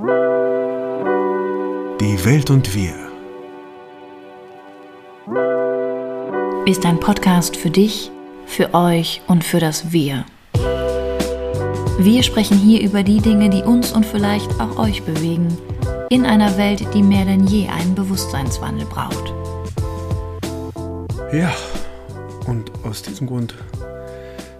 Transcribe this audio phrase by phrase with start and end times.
[0.00, 0.04] Die
[2.24, 2.94] Welt und wir.
[6.66, 8.10] Ist ein Podcast für dich,
[8.44, 10.24] für euch und für das Wir.
[11.98, 15.56] Wir sprechen hier über die Dinge, die uns und vielleicht auch euch bewegen,
[16.10, 19.32] in einer Welt, die mehr denn je einen Bewusstseinswandel braucht.
[21.32, 21.54] Ja,
[22.48, 23.54] und aus diesem Grund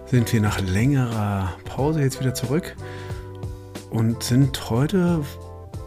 [0.05, 2.73] sind wir nach längerer Pause jetzt wieder zurück
[3.95, 5.23] und sind heute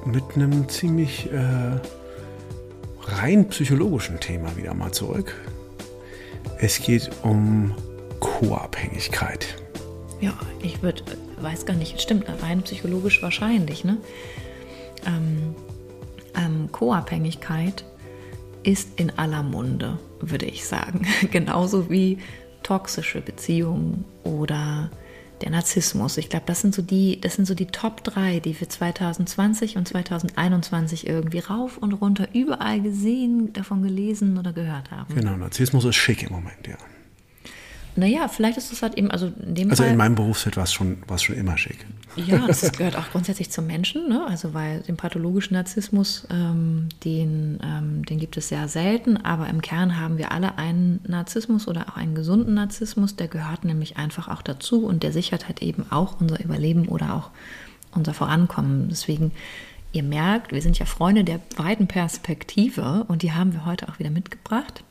[0.05, 1.79] mit einem ziemlich äh,
[3.03, 5.35] rein psychologischen Thema wieder mal zurück.
[6.59, 7.75] Es geht um
[8.21, 9.57] Co-Abhängigkeit.
[10.21, 11.03] Ja, ich würde,
[11.41, 13.99] weiß gar nicht, stimmt, rein psychologisch wahrscheinlich, ne?
[15.07, 15.55] Ähm,
[16.35, 17.85] ähm, Co-Abhängigkeit
[18.63, 21.07] ist in aller Munde, würde ich sagen.
[21.31, 22.19] Genauso wie
[22.63, 24.91] toxische Beziehungen oder
[25.43, 26.17] der Narzissmus.
[26.17, 29.77] Ich glaube, das sind so die, das sind so die Top 3, die wir 2020
[29.77, 35.15] und 2021 irgendwie rauf und runter überall gesehen, davon gelesen oder gehört haben.
[35.15, 36.77] Genau, Narzissmus ist schick im Moment, ja.
[37.99, 39.91] Naja, vielleicht ist es halt eben, also in dem Also Fall.
[39.91, 41.85] in meinem Berufsfeld war es schon, schon immer schick.
[42.15, 44.25] Ja, das gehört auch grundsätzlich zum Menschen, ne?
[44.25, 49.63] also weil den pathologischen Narzissmus, ähm, den, ähm, den gibt es sehr selten, aber im
[49.63, 54.29] Kern haben wir alle einen Narzissmus oder auch einen gesunden Narzissmus, der gehört nämlich einfach
[54.29, 57.31] auch dazu und der sichert halt eben auch unser Überleben oder auch
[57.91, 58.87] unser Vorankommen.
[58.91, 59.33] Deswegen,
[59.91, 63.99] ihr merkt, wir sind ja Freunde der weiten Perspektive und die haben wir heute auch
[63.99, 64.85] wieder mitgebracht.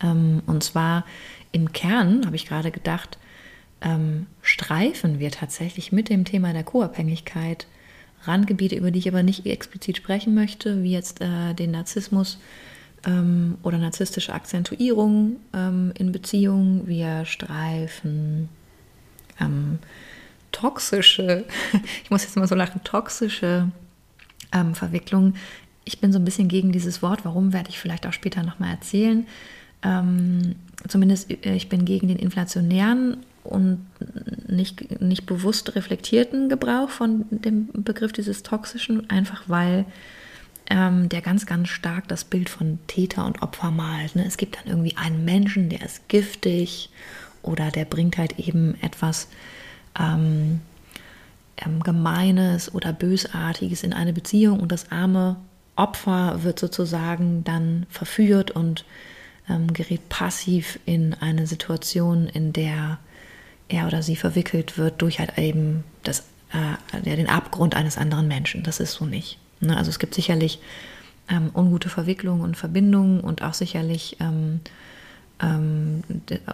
[0.00, 1.04] Ähm, und zwar
[1.52, 3.18] im Kern, habe ich gerade gedacht,
[3.80, 7.66] ähm, streifen wir tatsächlich mit dem Thema der Co-Abhängigkeit
[8.24, 12.38] Randgebiete, über die ich aber nicht explizit sprechen möchte, wie jetzt äh, den Narzissmus
[13.06, 16.86] ähm, oder narzisstische Akzentuierung ähm, in Beziehungen.
[16.86, 18.50] Wir streifen
[19.40, 19.78] ähm,
[20.52, 21.44] toxische,
[22.04, 23.70] ich muss jetzt mal so lachen, toxische
[24.52, 25.36] ähm, Verwicklungen.
[25.84, 28.72] Ich bin so ein bisschen gegen dieses Wort, warum werde ich vielleicht auch später nochmal
[28.72, 29.26] erzählen.
[29.82, 30.56] Ähm,
[30.88, 33.86] zumindest äh, ich bin gegen den inflationären und
[34.48, 39.86] nicht, nicht bewusst reflektierten Gebrauch von dem Begriff dieses toxischen, einfach weil
[40.68, 44.14] ähm, der ganz, ganz stark das Bild von Täter und Opfer malt.
[44.14, 44.24] Ne?
[44.26, 46.90] Es gibt dann irgendwie einen Menschen, der ist giftig
[47.42, 49.28] oder der bringt halt eben etwas
[49.98, 50.60] ähm,
[51.56, 55.36] ähm, Gemeines oder Bösartiges in eine Beziehung und das arme
[55.76, 58.84] Opfer wird sozusagen dann verführt und
[59.50, 62.98] ähm, gerät passiv in eine Situation, in der
[63.68, 68.62] er oder sie verwickelt wird durch halt eben das, äh, den Abgrund eines anderen Menschen.
[68.62, 69.38] Das ist so nicht.
[69.60, 69.76] Ne?
[69.76, 70.60] Also es gibt sicherlich
[71.28, 74.60] ähm, ungute Verwicklungen und Verbindungen und auch sicherlich ähm,
[75.40, 76.02] ähm,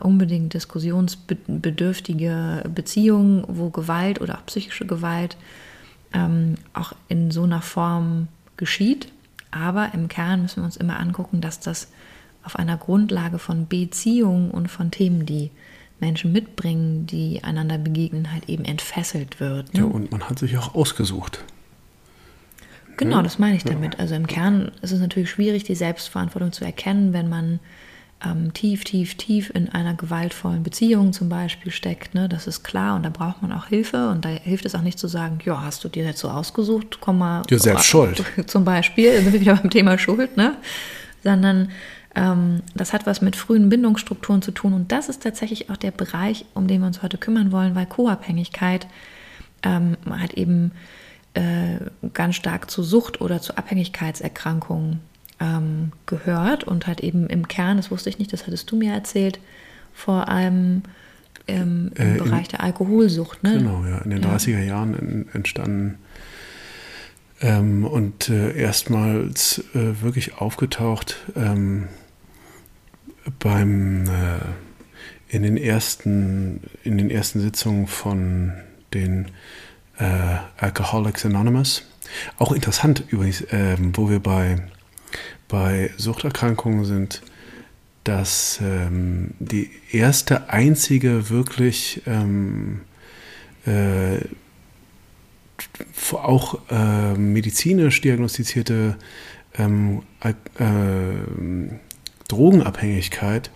[0.01, 5.37] unbedingt diskussionsbedürftige Beziehungen, wo Gewalt oder auch psychische Gewalt
[6.13, 8.27] ähm, auch in so einer Form
[8.57, 9.13] geschieht.
[9.51, 11.89] Aber im Kern müssen wir uns immer angucken, dass das
[12.47, 15.51] auf einer Grundlage von Beziehungen und von Themen, die
[16.01, 19.75] Menschen mitbringen, die einander begegnen, halt eben entfesselt wird.
[19.75, 19.81] Ne?
[19.81, 21.45] Ja, und man hat sich auch ausgesucht.
[22.97, 23.99] Genau, das meine ich damit.
[23.99, 27.61] Also im Kern ist es natürlich schwierig, die Selbstverantwortung zu erkennen, wenn man
[28.25, 32.15] ähm, tief, tief, tief in einer gewaltvollen Beziehung zum Beispiel steckt.
[32.15, 32.29] Ne?
[32.29, 34.99] Das ist klar und da braucht man auch Hilfe und da hilft es auch nicht
[34.99, 37.43] zu sagen, ja, hast du dir jetzt so ausgesucht, komm mal.
[37.51, 38.25] Ja, selbst schuld.
[38.47, 40.57] Zum Beispiel, sind wir wieder beim Thema Schuld, ne?
[41.23, 41.71] Sondern
[42.75, 46.47] das hat was mit frühen Bindungsstrukturen zu tun und das ist tatsächlich auch der Bereich,
[46.55, 48.87] um den wir uns heute kümmern wollen, weil Co-Abhängigkeit
[49.63, 50.73] ähm, halt eben
[51.35, 51.77] äh,
[52.15, 55.01] ganz stark zu Sucht oder zu Abhängigkeitserkrankungen
[55.41, 58.95] ähm, gehört und halt eben im Kern, das wusste ich nicht, das hattest du mir
[58.95, 59.39] erzählt,
[59.93, 60.85] vor allem
[61.47, 63.43] ähm, im äh, Bereich in, der Alkoholsucht.
[63.43, 63.59] Ne?
[63.59, 64.35] Genau, ja, in den ja.
[64.35, 65.99] 30er Jahren entstanden
[67.43, 71.89] ähm, und äh, erstmals äh, wirklich aufgetaucht ähm,
[73.39, 74.39] beim äh,
[75.29, 78.53] in den ersten in den ersten Sitzungen von
[78.95, 79.27] den
[79.99, 81.85] äh, Alcoholics Anonymous.
[82.39, 84.63] Auch interessant übrigens, ähm, wo wir bei
[85.49, 87.23] bei Suchterkrankungen sind,
[88.05, 92.83] dass ähm, die erste einzige wirklich ähm,
[93.67, 94.19] äh,
[96.13, 98.97] auch äh, medizinisch diagnostizierte
[99.59, 100.33] ähm, äh,
[102.29, 103.51] Drogenabhängigkeit,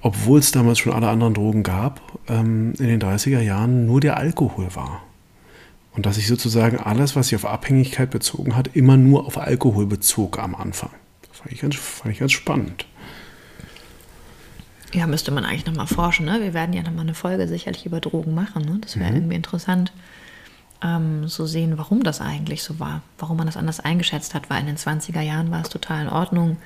[0.00, 4.16] obwohl es damals schon alle anderen Drogen gab, ähm, in den 30er Jahren nur der
[4.16, 5.02] Alkohol war.
[5.92, 9.86] Und dass sich sozusagen alles, was sich auf Abhängigkeit bezogen hat, immer nur auf Alkohol
[9.86, 10.90] bezog am Anfang.
[11.28, 12.86] Das fand ich ganz, fand ich ganz spannend.
[14.94, 16.26] Ja, müsste man eigentlich nochmal forschen.
[16.26, 16.40] Ne?
[16.40, 18.64] Wir werden ja nochmal eine Folge sicherlich über Drogen machen.
[18.64, 18.78] Ne?
[18.80, 19.16] Das wäre mhm.
[19.16, 19.92] irgendwie interessant.
[20.82, 24.60] ähm, so sehen, warum das eigentlich so war, warum man das anders eingeschätzt hat, weil
[24.60, 26.56] in den 20er Jahren war es total in Ordnung,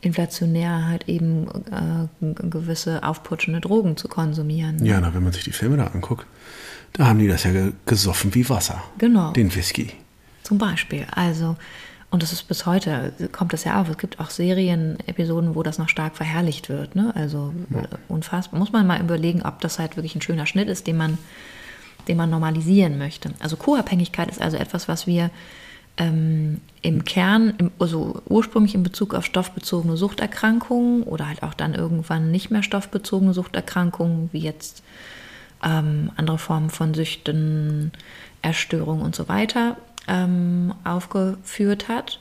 [0.00, 4.84] inflationär halt eben äh, gewisse aufputschende Drogen zu konsumieren.
[4.84, 6.26] Ja, na, wenn man sich die Filme da anguckt,
[6.92, 7.50] da haben die das ja
[7.86, 8.82] gesoffen wie Wasser.
[8.98, 9.32] Genau.
[9.32, 9.92] Den Whisky.
[10.42, 11.06] Zum Beispiel.
[11.10, 11.56] Also,
[12.10, 13.88] und das ist bis heute, kommt das ja auf.
[13.88, 16.94] Es gibt auch Serienepisoden, wo das noch stark verherrlicht wird.
[16.94, 17.12] Ne?
[17.14, 17.82] Also ja.
[18.08, 18.58] unfassbar.
[18.58, 21.18] Muss man mal überlegen, ob das halt wirklich ein schöner Schnitt ist, den man,
[22.06, 23.32] den man normalisieren möchte.
[23.40, 25.30] Also Co-Abhängigkeit ist also etwas, was wir
[25.98, 31.74] ähm, im Kern, im, also ursprünglich in Bezug auf stoffbezogene Suchterkrankungen oder halt auch dann
[31.74, 34.82] irgendwann nicht mehr stoffbezogene Suchterkrankungen, wie jetzt
[35.62, 37.92] ähm, andere Formen von Süchten,
[38.42, 42.20] Erstörungen und so weiter, ähm, aufgeführt hat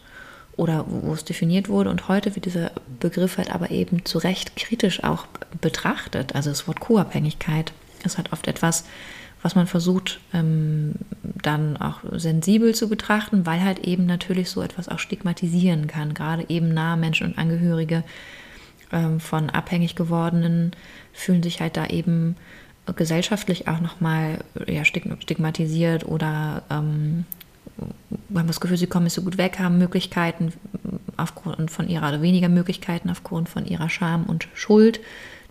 [0.55, 1.91] oder wo es definiert wurde.
[1.91, 5.27] Und heute wird dieser Begriff halt aber eben zu Recht kritisch auch
[5.61, 6.33] betrachtet.
[6.35, 8.85] Also das Wort Co-Abhängigkeit ist halt oft etwas,
[9.41, 14.89] was man versucht ähm, dann auch sensibel zu betrachten, weil halt eben natürlich so etwas
[14.89, 16.13] auch stigmatisieren kann.
[16.13, 18.03] Gerade eben nahe Menschen und Angehörige
[18.91, 20.71] ähm, von abhängig gewordenen
[21.13, 22.35] fühlen sich halt da eben
[22.95, 27.25] gesellschaftlich auch nochmal ja, stigmatisiert oder ähm,
[28.33, 30.53] haben das Gefühl, sie kommen nicht so gut weg, haben Möglichkeiten
[31.17, 34.99] aufgrund von ihrer oder weniger Möglichkeiten aufgrund von ihrer Scham und Schuld,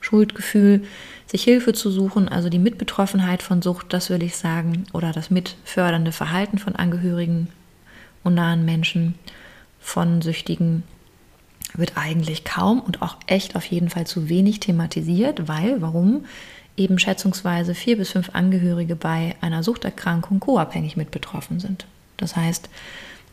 [0.07, 0.85] Schuldgefühl,
[1.27, 5.31] sich Hilfe zu suchen, also die Mitbetroffenheit von Sucht, das will ich sagen, oder das
[5.31, 7.49] mitfördernde Verhalten von Angehörigen
[8.23, 9.15] und nahen Menschen
[9.81, 10.85] von Süchtigen
[11.75, 16.25] wird eigentlich kaum und auch echt auf jeden Fall zu wenig thematisiert, weil, warum?
[16.77, 21.87] Eben schätzungsweise vier bis fünf Angehörige bei einer Suchterkrankung co-abhängig mit betroffen sind.
[22.17, 22.71] Das heißt,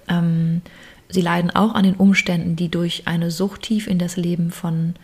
[0.07, 0.61] ähm,
[1.09, 4.95] sie leiden auch an den Umständen, die durch eine Sucht tief in das Leben von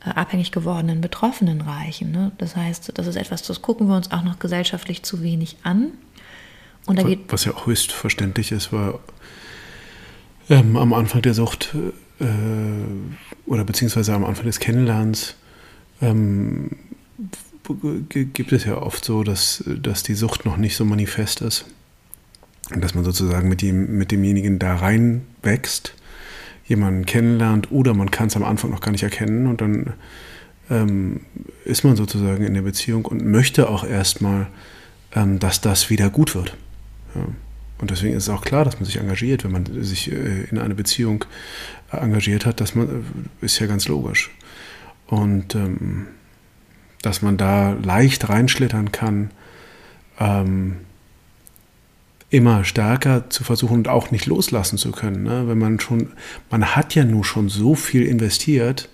[0.00, 2.10] abhängig gewordenen Betroffenen reichen.
[2.10, 2.32] Ne?
[2.38, 5.92] Das heißt, das ist etwas, das gucken wir uns auch noch gesellschaftlich zu wenig an.
[6.86, 8.94] Und da geht Was ja auch höchst verständlich ist, weil
[10.48, 11.74] ähm, am Anfang der Sucht
[12.20, 12.24] äh,
[13.46, 15.34] oder beziehungsweise am Anfang des Kennenlernens
[16.00, 16.70] ähm,
[18.08, 21.66] gibt es ja oft so, dass, dass die Sucht noch nicht so manifest ist
[22.78, 25.94] dass man sozusagen mit, dem, mit demjenigen da reinwächst,
[26.70, 29.92] jemanden kennenlernt oder man kann es am Anfang noch gar nicht erkennen und dann
[30.70, 31.22] ähm,
[31.64, 34.46] ist man sozusagen in der Beziehung und möchte auch erstmal,
[35.12, 36.56] ähm, dass das wieder gut wird.
[37.16, 37.26] Ja.
[37.78, 40.58] Und deswegen ist es auch klar, dass man sich engagiert, wenn man sich äh, in
[40.58, 41.24] eine Beziehung
[41.92, 44.30] äh, engagiert hat, dass man, äh, ist ja ganz logisch.
[45.08, 46.06] Und ähm,
[47.02, 49.30] dass man da leicht reinschlittern kann,
[50.20, 50.76] ähm,
[52.30, 55.24] immer stärker zu versuchen und auch nicht loslassen zu können.
[55.24, 55.48] Ne?
[55.48, 56.12] Wenn man schon,
[56.48, 58.88] man hat ja nur schon so viel investiert,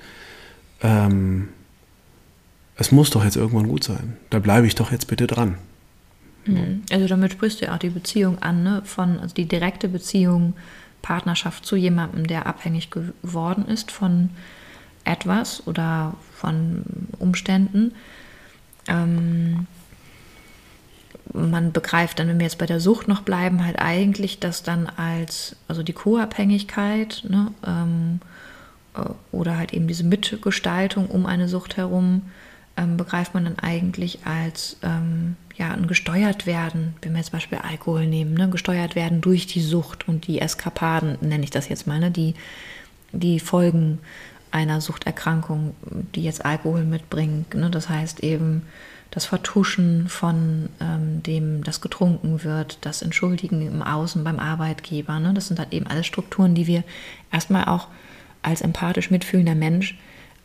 [0.82, 1.48] ähm,
[2.76, 4.16] es muss doch jetzt irgendwann gut sein.
[4.30, 5.56] Da bleibe ich doch jetzt bitte dran.
[6.46, 6.82] Mhm.
[6.90, 8.82] Also damit sprichst du ja auch die Beziehung an, ne?
[8.84, 10.54] von also die direkte Beziehung,
[11.02, 14.30] Partnerschaft zu jemandem, der abhängig geworden ist von
[15.04, 16.82] etwas oder von
[17.18, 17.92] Umständen.
[18.88, 19.66] Ähm,
[21.32, 24.86] man begreift dann, wenn wir jetzt bei der Sucht noch bleiben, halt eigentlich das dann
[24.86, 28.20] als, also die Co-Abhängigkeit ne, ähm,
[28.94, 32.22] äh, oder halt eben diese Mitgestaltung um eine Sucht herum,
[32.76, 37.38] ähm, begreift man dann eigentlich als ähm, ja, ein gesteuert werden, wenn wir jetzt zum
[37.38, 41.68] Beispiel Alkohol nehmen, ne, gesteuert werden durch die Sucht und die Eskapaden, nenne ich das
[41.68, 42.34] jetzt mal, ne, die,
[43.12, 43.98] die Folgen
[44.50, 45.74] einer Suchterkrankung,
[46.14, 47.54] die jetzt Alkohol mitbringt.
[47.54, 48.62] Ne, das heißt eben,
[49.10, 55.18] das Vertuschen von ähm, dem, das getrunken wird, das Entschuldigen im Außen beim Arbeitgeber.
[55.20, 55.32] Ne?
[55.34, 56.84] Das sind halt eben alles Strukturen, die wir
[57.32, 57.88] erstmal auch
[58.42, 59.98] als empathisch mitfühlender Mensch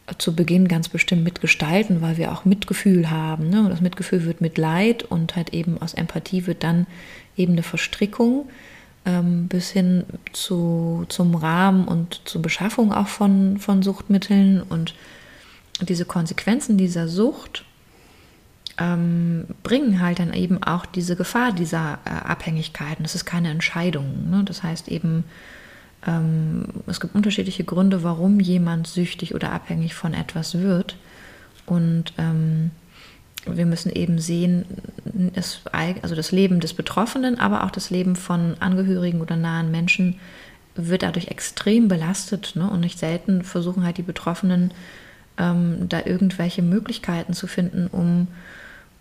[0.08, 3.50] äh, zu Beginn ganz bestimmt mitgestalten, weil wir auch Mitgefühl haben.
[3.50, 3.62] Ne?
[3.62, 6.88] Und das Mitgefühl wird mit Leid und halt eben aus Empathie wird dann
[7.36, 8.48] eben eine Verstrickung
[9.06, 10.04] ähm, bis hin
[10.34, 14.94] zu, zum Rahmen und zur Beschaffung auch von, von Suchtmitteln und
[15.82, 17.66] diese Konsequenzen dieser Sucht
[18.78, 23.04] ähm, bringen halt dann eben auch diese Gefahr dieser äh, Abhängigkeiten.
[23.04, 24.30] Das ist keine Entscheidung.
[24.30, 24.44] Ne?
[24.44, 25.24] Das heißt eben,
[26.06, 30.96] ähm, es gibt unterschiedliche Gründe, warum jemand süchtig oder abhängig von etwas wird.
[31.66, 32.72] Und ähm,
[33.46, 34.66] wir müssen eben sehen,
[35.34, 35.62] das,
[36.02, 40.20] also das Leben des Betroffenen, aber auch das Leben von Angehörigen oder nahen Menschen
[40.76, 42.54] wird dadurch extrem belastet.
[42.56, 42.70] Ne?
[42.70, 44.72] Und nicht selten versuchen halt die Betroffenen,
[45.38, 48.28] ähm, da irgendwelche Möglichkeiten zu finden, um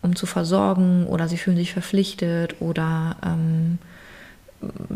[0.03, 3.79] um zu versorgen oder sie fühlen sich verpflichtet oder ähm,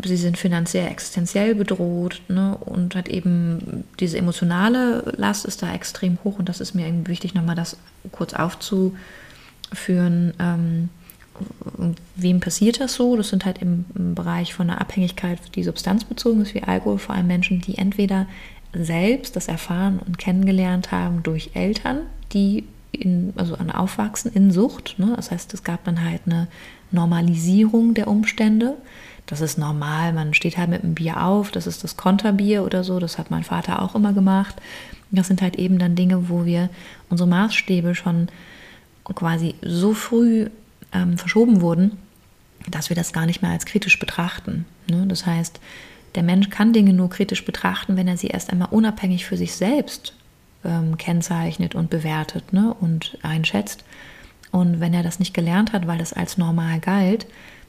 [0.03, 2.57] sie sind finanziell existenziell bedroht ne?
[2.57, 7.07] und hat eben diese emotionale Last ist da extrem hoch und das ist mir eben
[7.07, 7.77] wichtig, nochmal das
[8.11, 8.33] kurz
[9.75, 10.33] aufzuführen.
[10.39, 10.89] Ähm,
[12.15, 13.17] wem passiert das so?
[13.17, 17.13] Das sind halt im, im Bereich von einer Abhängigkeit, die substanzbezogen ist, wie Alkohol, vor
[17.13, 18.25] allem Menschen, die entweder
[18.73, 22.01] selbst das erfahren und kennengelernt haben durch Eltern,
[22.31, 24.95] die in, also an Aufwachsen in Sucht.
[24.97, 25.13] Ne?
[25.15, 26.47] Das heißt, es gab dann halt eine
[26.91, 28.75] Normalisierung der Umstände.
[29.25, 32.83] Das ist normal, man steht halt mit einem Bier auf, das ist das Konterbier oder
[32.83, 34.55] so, das hat mein Vater auch immer gemacht.
[35.11, 36.69] Das sind halt eben dann Dinge, wo wir
[37.09, 38.27] unsere Maßstäbe schon
[39.13, 40.49] quasi so früh
[40.93, 41.97] ähm, verschoben wurden,
[42.69, 44.65] dass wir das gar nicht mehr als kritisch betrachten.
[44.89, 45.05] Ne?
[45.07, 45.59] Das heißt,
[46.15, 49.53] der Mensch kann Dinge nur kritisch betrachten, wenn er sie erst einmal unabhängig für sich
[49.53, 50.13] selbst
[50.63, 52.73] ähm, kennzeichnet und bewertet ne?
[52.79, 53.83] und einschätzt.
[54.51, 57.27] Und wenn er das nicht gelernt hat, weil das als normal galt,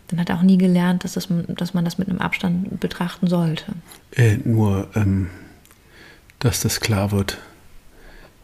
[0.09, 3.27] dann hat er auch nie gelernt, dass, das, dass man das mit einem Abstand betrachten
[3.27, 3.73] sollte.
[4.13, 5.29] Äh, nur, ähm,
[6.39, 7.39] dass das klar wird,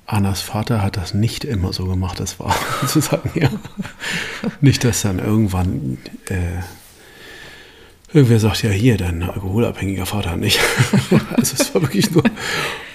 [0.07, 3.51] Annas Vater hat das nicht immer so gemacht, das war sozusagen, ja.
[4.61, 6.63] Nicht, dass dann irgendwann äh,
[8.13, 10.61] irgendwer sagt, ja, hier, dein alkoholabhängiger Vater nicht.
[11.31, 12.25] also es war wirklich nur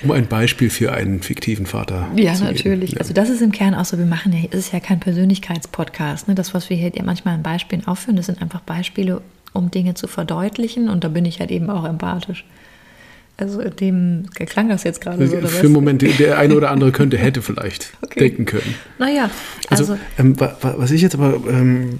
[0.04, 2.08] um ein Beispiel für einen fiktiven Vater.
[2.16, 2.92] Ja, zu natürlich.
[2.92, 3.00] Ja.
[3.00, 6.28] Also das ist im Kern auch so, wir machen ja, es ist ja kein Persönlichkeitspodcast.
[6.28, 6.36] Ne?
[6.36, 9.22] Das, was wir hier manchmal in Beispielen aufführen, das sind einfach Beispiele,
[9.54, 12.46] um Dinge zu verdeutlichen und da bin ich halt eben auch empathisch.
[13.40, 15.38] Also dem klang das jetzt gerade so.
[15.48, 18.20] Für einen Moment, der eine oder andere könnte, hätte vielleicht okay.
[18.22, 18.74] denken können.
[18.98, 19.30] Naja,
[19.70, 19.94] also.
[19.94, 22.00] also ähm, was ich jetzt aber ähm,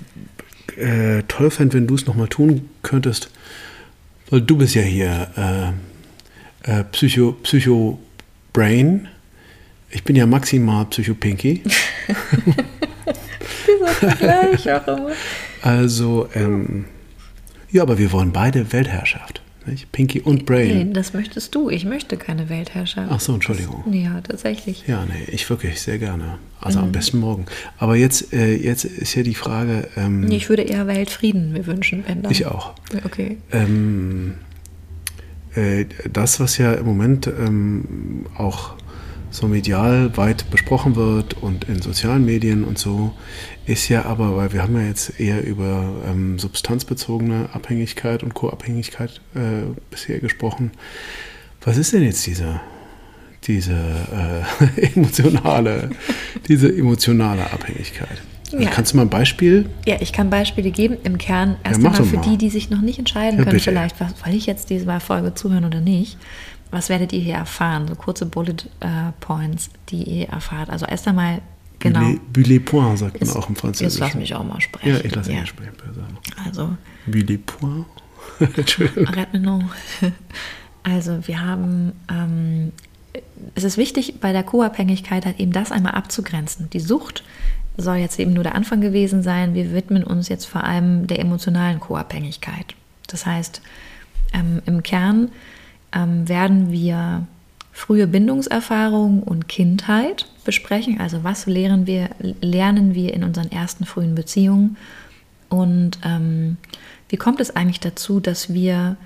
[0.78, 3.30] äh, toll fände, wenn du es nochmal tun könntest,
[4.32, 5.76] weil du bist ja hier
[6.66, 8.00] äh, äh, Psycho, Psycho
[8.52, 9.08] Brain.
[9.92, 11.62] Ich bin ja maximal Psycho Pinky.
[14.00, 15.12] Vergleich auch immer.
[15.62, 16.86] Also, ähm,
[17.72, 19.42] ja, aber wir wollen beide Weltherrschaft.
[19.68, 19.92] Nicht?
[19.92, 20.88] Pinky und Brain.
[20.88, 21.70] Nee, das möchtest du.
[21.70, 23.10] Ich möchte keine Weltherrschaft.
[23.12, 23.84] Ach so, Entschuldigung.
[23.86, 24.86] Das, ja, tatsächlich.
[24.88, 26.40] Ja, nee, ich wirklich sehr gerne.
[26.62, 26.86] Also mhm.
[26.86, 27.46] am besten morgen.
[27.78, 29.88] Aber jetzt, äh, jetzt ist ja die Frage.
[29.98, 32.32] Ähm, ich würde eher Weltfrieden mir wünschen, wenn dann.
[32.32, 32.74] Ich auch.
[33.06, 33.38] Okay.
[33.52, 34.36] Ähm,
[35.56, 38.76] äh, das, was ja im Moment ähm, auch
[39.30, 43.14] so medial weit besprochen wird und in sozialen Medien und so,
[43.66, 49.22] ist ja aber, weil wir haben ja jetzt eher über ähm, substanzbezogene Abhängigkeit und Co-Abhängigkeit
[49.36, 50.72] äh, bisher gesprochen.
[51.62, 52.62] Was ist denn jetzt diese,
[53.44, 55.90] diese äh, emotionale,
[56.48, 58.22] diese emotionale Abhängigkeit?
[58.52, 58.70] Ja.
[58.70, 59.70] Kannst du mal ein Beispiel?
[59.86, 60.98] Ja, ich kann Beispiele geben.
[61.04, 62.22] Im Kern erst ja, einmal für mal.
[62.22, 63.72] die, die sich noch nicht entscheiden ja, können, bitte.
[63.72, 66.18] vielleicht, was, soll ich jetzt diese Folge zuhören oder nicht.
[66.72, 67.88] Was werdet ihr hier erfahren?
[67.88, 70.70] So kurze Bullet äh, Points, die ihr erfahrt.
[70.70, 71.42] Also erst einmal
[71.80, 72.16] Genau.
[72.34, 73.86] Bullet point sagt man auch im Französischen.
[73.86, 74.96] Jetzt lass mich auch mal sprechen.
[74.96, 75.42] Ja, ich lasse ja.
[75.42, 75.74] mich sprechen.
[76.44, 76.76] Also.
[77.06, 77.86] Bullet point.
[78.58, 79.70] Entschuldigung.
[80.84, 82.72] Also wir haben, ähm,
[83.56, 86.70] es ist wichtig bei der Co-Abhängigkeit halt eben das einmal abzugrenzen.
[86.72, 87.24] Die Sucht
[87.78, 89.54] soll jetzt eben nur der Anfang gewesen sein.
[89.54, 92.76] Wir widmen uns jetzt vor allem der emotionalen Co-Abhängigkeit.
[93.08, 93.62] Das heißt,
[94.34, 95.30] ähm, im Kern
[95.98, 97.26] ähm, werden wir
[97.72, 101.00] frühe Bindungserfahrung und Kindheit besprechen.
[101.00, 102.10] Also was lernen wir,
[102.42, 104.78] lernen wir in unseren ersten frühen Beziehungen
[105.50, 106.58] und ähm,
[107.10, 108.98] wie kommt es eigentlich dazu, dass wir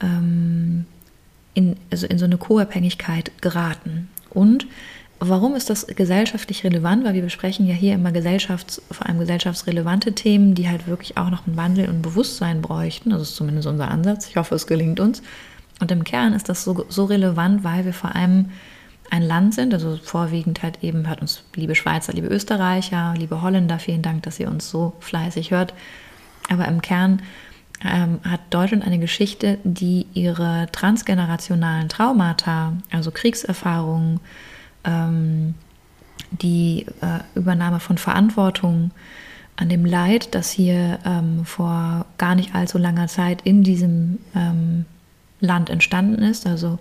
[0.00, 0.84] ähm,
[1.54, 4.08] in, also in so eine Co-Abhängigkeit geraten?
[4.30, 4.66] Und
[5.18, 7.04] warum ist das gesellschaftlich relevant?
[7.04, 11.30] Weil wir besprechen ja hier immer gesellschafts-, vor allem gesellschaftsrelevante Themen, die halt wirklich auch
[11.30, 13.10] noch einen Wandel und Bewusstsein bräuchten.
[13.10, 14.28] Das ist zumindest unser Ansatz.
[14.28, 15.22] Ich hoffe, es gelingt uns.
[15.80, 18.50] Und im Kern ist das so, so relevant, weil wir vor allem
[19.10, 23.78] ein Land sind, also vorwiegend halt eben hört uns liebe Schweizer, liebe Österreicher, liebe Holländer,
[23.78, 25.72] vielen Dank, dass ihr uns so fleißig hört.
[26.50, 27.22] Aber im Kern
[27.84, 34.20] ähm, hat Deutschland eine Geschichte, die ihre transgenerationalen Traumata, also Kriegserfahrungen,
[34.84, 35.54] ähm,
[36.30, 38.90] die äh, Übernahme von Verantwortung
[39.56, 44.84] an dem Leid, das hier ähm, vor gar nicht allzu langer Zeit in diesem ähm,
[45.40, 46.78] Land entstanden ist, also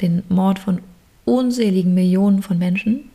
[0.00, 0.80] den Mord von
[1.24, 3.10] unzähligen Millionen von Menschen.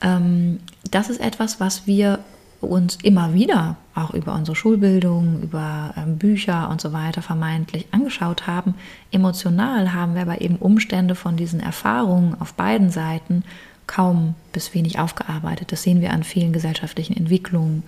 [0.00, 2.20] Ähm, das ist etwas, was wir
[2.60, 8.46] uns immer wieder auch über unsere Schulbildung, über ähm, Bücher und so weiter vermeintlich angeschaut
[8.46, 8.74] haben.
[9.10, 13.44] Emotional haben wir aber eben Umstände von diesen Erfahrungen auf beiden Seiten
[13.86, 15.70] kaum bis wenig aufgearbeitet.
[15.72, 17.84] Das sehen wir an vielen gesellschaftlichen Entwicklungen,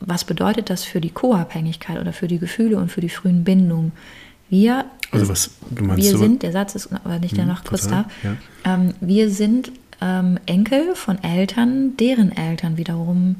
[0.00, 3.92] was bedeutet das für die Co-Abhängigkeit oder für die Gefühle und für die frühen Bindungen?
[4.50, 7.64] Wir, also was, du meinst wir so sind, der Satz ist, aber nicht hm, noch
[7.64, 8.36] kurz da, ja.
[8.64, 13.36] ähm, wir sind ähm, Enkel von Eltern, deren Eltern wiederum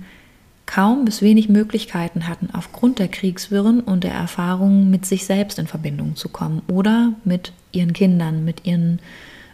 [0.66, 5.66] kaum bis wenig Möglichkeiten hatten, aufgrund der Kriegswirren und der Erfahrungen mit sich selbst in
[5.66, 9.00] Verbindung zu kommen oder mit ihren Kindern, mit ihren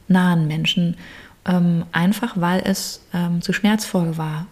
[0.08, 0.96] nahen Menschen,
[1.46, 4.48] ähm, einfach weil es ähm, zu schmerzvoll war,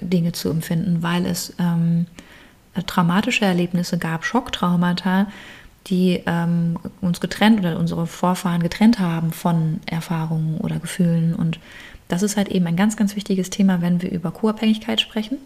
[0.00, 2.06] Dinge zu empfinden, weil es ähm,
[2.86, 5.26] traumatische Erlebnisse gab, Schocktraumata,
[5.86, 11.34] die ähm, uns getrennt oder unsere Vorfahren getrennt haben von Erfahrungen oder Gefühlen.
[11.34, 11.60] Und
[12.08, 15.38] das ist halt eben ein ganz, ganz wichtiges Thema, wenn wir über Co-Abhängigkeit sprechen.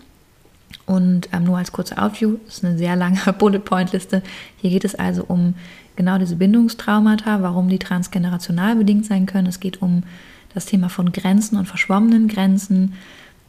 [0.86, 4.22] Und ähm, nur als kurzer Overview, das ist eine sehr lange Bullet-Point-Liste.
[4.58, 5.54] Hier geht es also um
[5.96, 9.48] genau diese Bindungstraumata, warum die transgenerational bedingt sein können.
[9.48, 10.04] Es geht um
[10.54, 12.94] das Thema von Grenzen und verschwommenen Grenzen.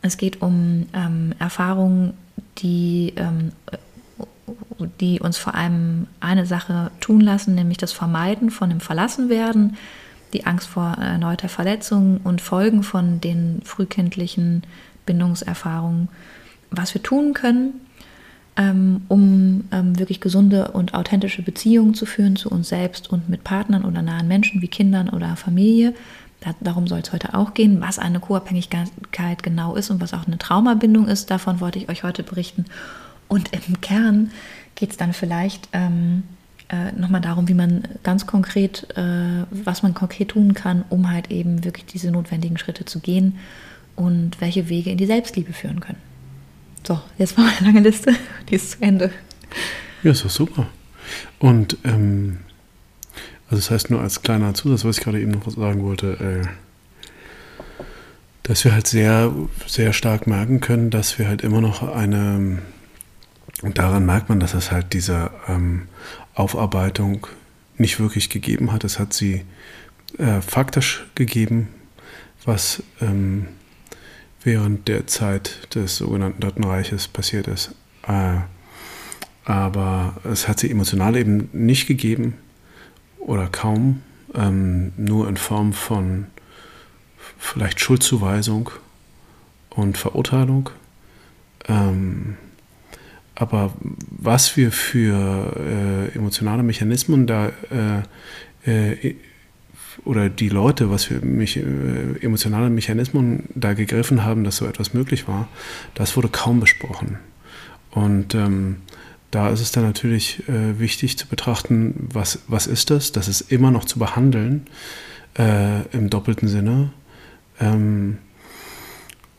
[0.01, 2.13] Es geht um ähm, Erfahrungen,
[2.57, 3.51] die ähm,
[4.99, 9.77] die uns vor allem eine Sache tun lassen, nämlich das Vermeiden von dem Verlassenwerden,
[10.33, 14.63] die Angst vor erneuter Verletzung und Folgen von den frühkindlichen
[15.05, 16.09] Bindungserfahrungen.
[16.71, 17.73] Was wir tun können,
[18.57, 23.43] ähm, um ähm, wirklich gesunde und authentische Beziehungen zu führen zu uns selbst und mit
[23.43, 25.93] Partnern oder nahen Menschen wie Kindern oder Familie.
[26.61, 30.37] Darum soll es heute auch gehen, was eine Co-Abhängigkeit genau ist und was auch eine
[30.37, 31.29] Traumabindung ist.
[31.31, 32.65] Davon wollte ich euch heute berichten.
[33.27, 34.31] Und im Kern
[34.75, 36.23] geht es dann vielleicht ähm,
[36.69, 41.31] äh, nochmal darum, wie man ganz konkret, äh, was man konkret tun kann, um halt
[41.31, 43.37] eben wirklich diese notwendigen Schritte zu gehen
[43.95, 45.99] und welche Wege in die Selbstliebe führen können.
[46.87, 48.13] So, jetzt war meine lange Liste,
[48.49, 49.11] die ist zu Ende.
[50.03, 50.67] Ja, ist doch super.
[51.39, 52.39] Und ähm,
[53.49, 57.83] also das heißt nur als kleiner Zusatz, was ich gerade eben noch sagen wollte, äh,
[58.43, 59.31] dass wir halt sehr,
[59.65, 62.59] sehr stark merken können, dass wir halt immer noch eine
[63.61, 65.87] und daran merkt man, dass es halt diese ähm,
[66.33, 67.27] Aufarbeitung
[67.77, 68.83] nicht wirklich gegeben hat.
[68.83, 69.43] Es hat sie
[70.17, 71.67] äh, faktisch gegeben,
[72.45, 73.47] was ähm,
[74.43, 77.75] während der Zeit des sogenannten Dritten Reiches passiert ist.
[78.07, 78.37] Äh,
[79.43, 82.35] aber es hat sie emotional eben nicht gegeben
[83.19, 84.01] oder kaum,
[84.33, 86.27] ähm, nur in Form von
[87.37, 88.69] vielleicht Schuldzuweisung
[89.69, 90.69] und Verurteilung.
[91.67, 92.37] Ähm,
[93.35, 93.73] aber
[94.09, 97.51] was wir für äh, emotionale Mechanismen da
[98.65, 99.15] äh, äh,
[100.05, 101.61] oder die Leute, was für mich, äh,
[102.21, 105.47] emotionale Mechanismen da gegriffen haben, dass so etwas möglich war,
[105.93, 107.17] das wurde kaum besprochen.
[107.91, 108.77] Und ähm,
[109.31, 113.11] da ist es dann natürlich äh, wichtig zu betrachten, was, was ist das?
[113.11, 114.65] Das ist immer noch zu behandeln
[115.37, 116.91] äh, im doppelten Sinne.
[117.59, 118.17] Ähm,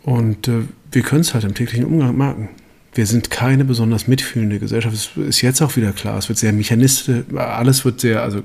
[0.03, 0.50] und
[0.90, 2.48] wir können es halt im täglichen Umgang merken
[2.94, 4.94] wir sind keine besonders mitfühlende Gesellschaft.
[4.94, 8.42] Es ist jetzt auch wieder klar, es wird sehr mechanistisch, alles wird sehr, also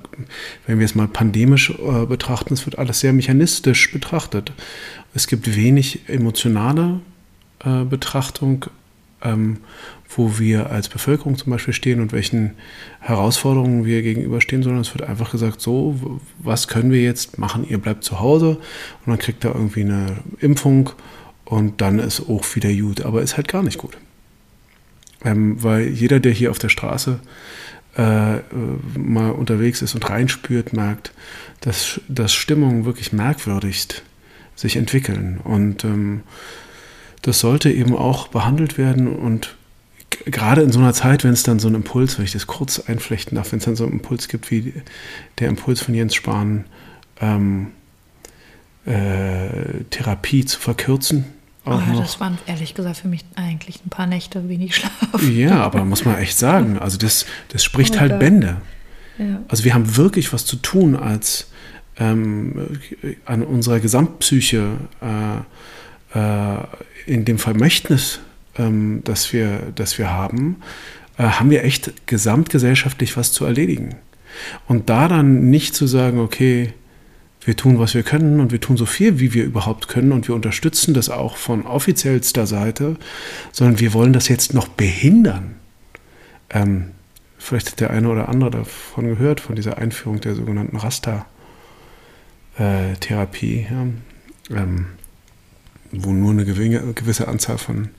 [0.68, 4.52] wenn wir es mal pandemisch äh, betrachten, es wird alles sehr mechanistisch betrachtet.
[5.16, 7.00] Es gibt wenig emotionale
[7.64, 8.66] äh, Betrachtung,
[9.26, 9.58] ähm,
[10.16, 12.52] wo wir als Bevölkerung zum Beispiel stehen und welchen
[13.00, 17.68] Herausforderungen wir gegenüberstehen, sondern es wird einfach gesagt, so, was können wir jetzt machen?
[17.68, 18.58] Ihr bleibt zu Hause
[19.06, 20.92] und dann kriegt er irgendwie eine Impfung
[21.44, 23.98] und dann ist auch wieder gut, aber ist halt gar nicht gut.
[25.24, 27.20] Ähm, weil jeder, der hier auf der Straße
[27.98, 28.38] äh,
[28.98, 31.12] mal unterwegs ist und reinspürt, merkt,
[31.62, 34.04] dass, dass Stimmungen wirklich merkwürdigst
[34.56, 35.40] sich entwickeln.
[35.44, 36.22] Und ähm,
[37.26, 39.56] das sollte eben auch behandelt werden und
[40.26, 42.80] gerade in so einer Zeit, wenn es dann so einen Impuls, wenn ich das kurz
[42.80, 44.74] einflechten darf, wenn es dann so einen Impuls gibt wie
[45.40, 46.66] der Impuls von Jens Spahn,
[47.20, 47.72] ähm,
[48.86, 51.26] äh, Therapie zu verkürzen,
[51.66, 54.92] auch oh, das waren ehrlich gesagt für mich eigentlich ein paar Nächte wenig Schlaf.
[55.28, 58.20] Ja, aber muss man echt sagen, also das, das spricht oh halt God.
[58.20, 58.58] Bände.
[59.18, 59.42] Ja.
[59.48, 61.50] Also wir haben wirklich was zu tun als
[61.98, 62.80] ähm,
[63.26, 65.42] an unserer Gesamtpsyche, äh,
[67.06, 68.22] in dem Vermächtnis,
[68.58, 70.62] ähm, das, wir, das wir haben,
[71.18, 73.96] äh, haben wir echt gesamtgesellschaftlich was zu erledigen.
[74.68, 76.74] Und da dann nicht zu sagen, okay,
[77.46, 80.28] wir tun, was wir können und wir tun so viel, wie wir überhaupt können und
[80.28, 82.98] wir unterstützen das auch von offiziellster Seite,
[83.52, 85.56] sondern wir wollen das jetzt noch behindern.
[86.50, 86.88] Ähm,
[87.38, 93.86] vielleicht hat der eine oder andere davon gehört, von dieser Einführung der sogenannten Rasta-Therapie, ja,
[94.58, 94.88] ähm,
[95.92, 97.90] wo nur eine gewisse Anzahl von,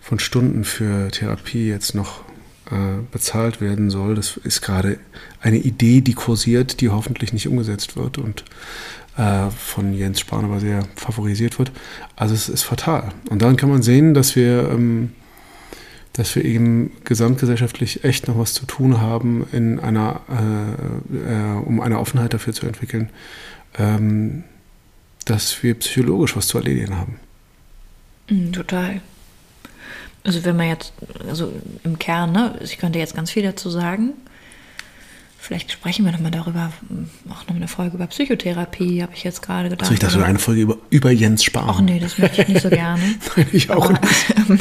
[0.00, 2.22] von Stunden für Therapie jetzt noch
[2.70, 4.14] äh, bezahlt werden soll.
[4.14, 4.98] Das ist gerade
[5.40, 8.44] eine Idee, die kursiert, die hoffentlich nicht umgesetzt wird und
[9.16, 11.72] äh, von Jens Spahn aber sehr favorisiert wird.
[12.16, 13.10] Also es ist fatal.
[13.28, 15.12] Und dann kann man sehen, dass wir, ähm,
[16.14, 21.80] dass wir eben gesamtgesellschaftlich echt noch was zu tun haben, in einer, äh, äh, um
[21.80, 23.10] eine Offenheit dafür zu entwickeln,
[23.78, 24.44] ähm,
[25.24, 27.20] dass wir psychologisch was zu erledigen haben.
[28.28, 29.00] Mhm, total.
[30.24, 30.92] Also wenn man jetzt,
[31.28, 31.52] also
[31.84, 34.12] im Kern, ne, ich könnte jetzt ganz viel dazu sagen.
[35.38, 36.72] Vielleicht sprechen wir nochmal darüber,
[37.28, 39.90] auch noch eine Folge über Psychotherapie, habe ich jetzt gerade gedacht.
[39.90, 41.64] Also ich dachte, eine Folge über, über Jens Spahn.
[41.68, 43.02] Ach nee, das möchte ich nicht so gerne.
[43.36, 44.48] Nein, ich auch Aber, nicht.
[44.48, 44.60] ähm,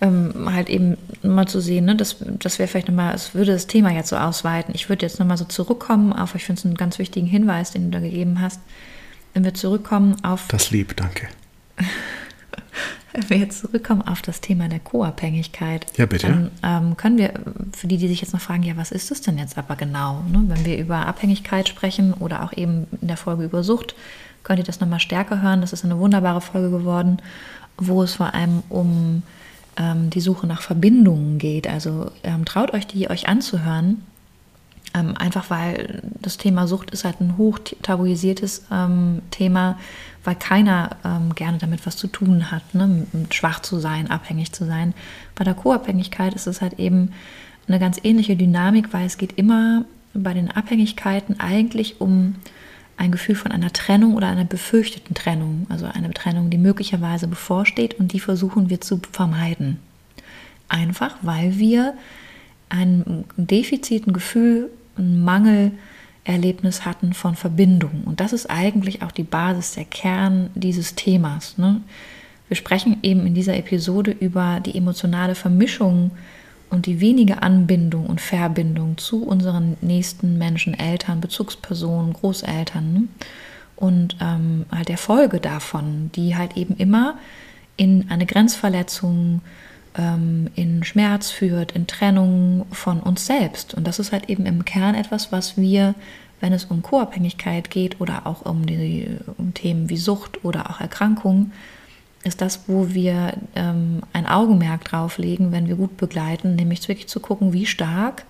[0.00, 3.66] ähm, halt eben mal zu sehen, ne, das, das wäre vielleicht nochmal, es würde das
[3.66, 4.74] Thema jetzt so ausweiten.
[4.74, 7.90] Ich würde jetzt nochmal so zurückkommen auf, ich finde es einen ganz wichtigen Hinweis, den
[7.90, 8.60] du da gegeben hast.
[9.34, 11.28] Wenn wir zurückkommen auf Das lieb, danke.
[13.12, 16.26] Wenn wir jetzt zurückkommen auf das Thema der Co-Abhängigkeit, Ja, bitte.
[16.26, 17.32] dann ähm, können wir,
[17.76, 20.22] für die, die sich jetzt noch fragen, ja, was ist das denn jetzt aber genau?
[20.28, 20.42] Ne?
[20.48, 23.94] Wenn wir über Abhängigkeit sprechen oder auch eben in der Folge über Sucht,
[24.42, 25.60] könnt ihr das nochmal stärker hören.
[25.60, 27.18] Das ist eine wunderbare Folge geworden,
[27.78, 29.22] wo es vor allem um
[29.76, 31.68] ähm, die Suche nach Verbindungen geht.
[31.68, 34.02] Also ähm, traut euch die euch anzuhören,
[34.94, 39.78] ähm, einfach weil das Thema Sucht ist halt ein hoch tabuisiertes ähm, Thema,
[40.22, 43.06] weil keiner ähm, gerne damit was zu tun hat, ne?
[43.30, 44.94] schwach zu sein, abhängig zu sein.
[45.34, 47.12] Bei der Co-Abhängigkeit ist es halt eben
[47.66, 52.36] eine ganz ähnliche Dynamik, weil es geht immer bei den Abhängigkeiten eigentlich um
[52.96, 57.94] ein Gefühl von einer Trennung oder einer befürchteten Trennung, also eine Trennung, die möglicherweise bevorsteht
[57.94, 59.78] und die versuchen wir zu vermeiden.
[60.68, 61.94] Einfach weil wir
[62.68, 68.02] ein Defizit, ein Gefühl, ein Mangelerlebnis hatten von Verbindung.
[68.04, 71.58] Und das ist eigentlich auch die Basis, der Kern dieses Themas.
[71.58, 71.80] Ne?
[72.48, 76.10] Wir sprechen eben in dieser Episode über die emotionale Vermischung
[76.70, 82.92] und die wenige Anbindung und Verbindung zu unseren nächsten Menschen, Eltern, Bezugspersonen, Großeltern.
[82.92, 83.02] Ne?
[83.76, 87.16] Und ähm, halt der Folge davon, die halt eben immer
[87.76, 89.40] in eine Grenzverletzung,
[89.96, 93.74] ähm, in Schmerz führt, in Trennung von uns selbst.
[93.74, 95.94] Und das ist halt eben im Kern etwas, was wir,
[96.40, 100.80] wenn es um Co-Abhängigkeit geht oder auch um, die, um Themen wie Sucht oder auch
[100.80, 101.52] Erkrankungen,
[102.24, 107.06] ist das, wo wir ähm, ein Augenmerk drauf legen, wenn wir gut begleiten, nämlich wirklich
[107.06, 108.24] zu gucken, wie stark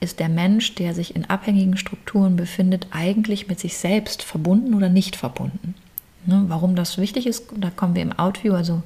[0.00, 4.88] ist der Mensch, der sich in abhängigen Strukturen befindet, eigentlich mit sich selbst verbunden oder
[4.88, 5.74] nicht verbunden.
[6.26, 6.44] Ne?
[6.48, 8.82] Warum das wichtig ist, da kommen wir im Outview, also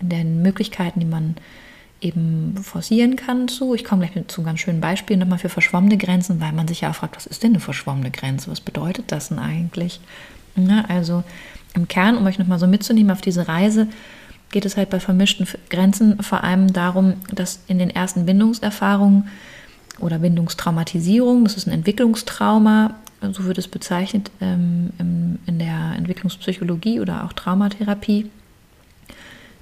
[0.00, 1.36] in den Möglichkeiten, die man
[2.00, 3.74] eben forcieren kann zu.
[3.74, 6.68] Ich komme gleich mit zu einem ganz schönen Beispiel nochmal für verschwommene Grenzen, weil man
[6.68, 8.50] sich ja auch fragt, was ist denn eine verschwommene Grenze?
[8.50, 10.00] Was bedeutet das denn eigentlich?
[10.56, 11.24] Ja, also
[11.74, 13.88] im Kern, um euch nochmal so mitzunehmen auf diese Reise,
[14.50, 19.28] geht es halt bei vermischten Grenzen vor allem darum, dass in den ersten Bindungserfahrungen
[19.98, 22.94] oder Bindungstraumatisierung, das ist ein Entwicklungstrauma,
[23.32, 28.30] so wird es bezeichnet ähm, in der Entwicklungspsychologie oder auch Traumatherapie,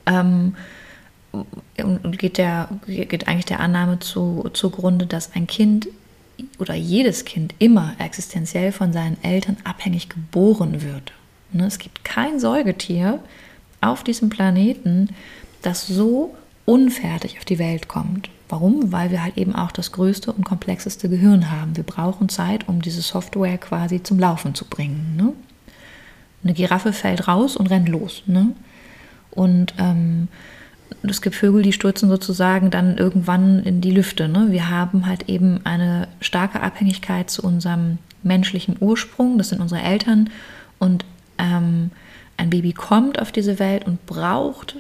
[0.06, 0.54] ähm,
[1.32, 5.88] und geht, der, geht eigentlich der Annahme zu, zugrunde, dass ein Kind
[6.58, 11.12] oder jedes Kind immer existenziell von seinen Eltern abhängig geboren wird.
[11.52, 13.20] Ne, es gibt kein Säugetier
[13.80, 15.10] auf diesem Planeten,
[15.62, 18.30] das so unfertig auf die Welt kommt.
[18.48, 18.92] Warum?
[18.92, 21.76] Weil wir halt eben auch das größte und komplexeste Gehirn haben.
[21.76, 25.14] Wir brauchen Zeit, um diese Software quasi zum Laufen zu bringen.
[25.16, 25.32] Ne?
[26.42, 28.22] Eine Giraffe fällt raus und rennt los.
[29.35, 30.29] Und ähm,
[31.03, 34.29] es gibt Vögel, die stürzen sozusagen dann irgendwann in die Lüfte.
[34.29, 34.47] Ne?
[34.51, 40.31] Wir haben halt eben eine starke Abhängigkeit zu unserem menschlichen Ursprung, das sind unsere Eltern.
[40.79, 41.05] Und
[41.38, 41.90] ähm,
[42.37, 44.77] ein Baby kommt auf diese Welt und braucht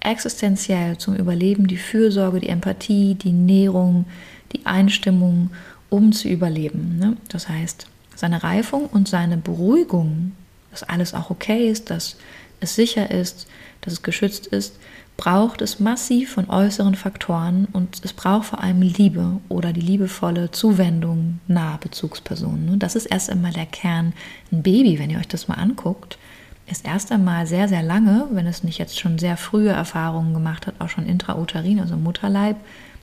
[0.00, 4.06] existenziell zum Überleben die Fürsorge, die Empathie, die Nährung,
[4.52, 5.50] die Einstimmung,
[5.90, 6.98] um zu überleben.
[6.98, 7.16] Ne?
[7.28, 10.32] Das heißt, seine Reifung und seine Beruhigung,
[10.70, 12.16] dass alles auch okay ist, dass
[12.60, 13.46] es sicher ist,
[13.82, 14.76] dass es geschützt ist,
[15.16, 20.50] braucht es massiv von äußeren Faktoren und es braucht vor allem Liebe oder die liebevolle
[20.50, 22.78] Zuwendung nahe Bezugspersonen.
[22.78, 24.14] Das ist erst einmal der Kern.
[24.50, 26.18] Ein Baby, wenn ihr euch das mal anguckt,
[26.66, 30.66] ist erst einmal sehr, sehr lange, wenn es nicht jetzt schon sehr frühe Erfahrungen gemacht
[30.66, 32.56] hat, auch schon intrauterin, also Mutterleib,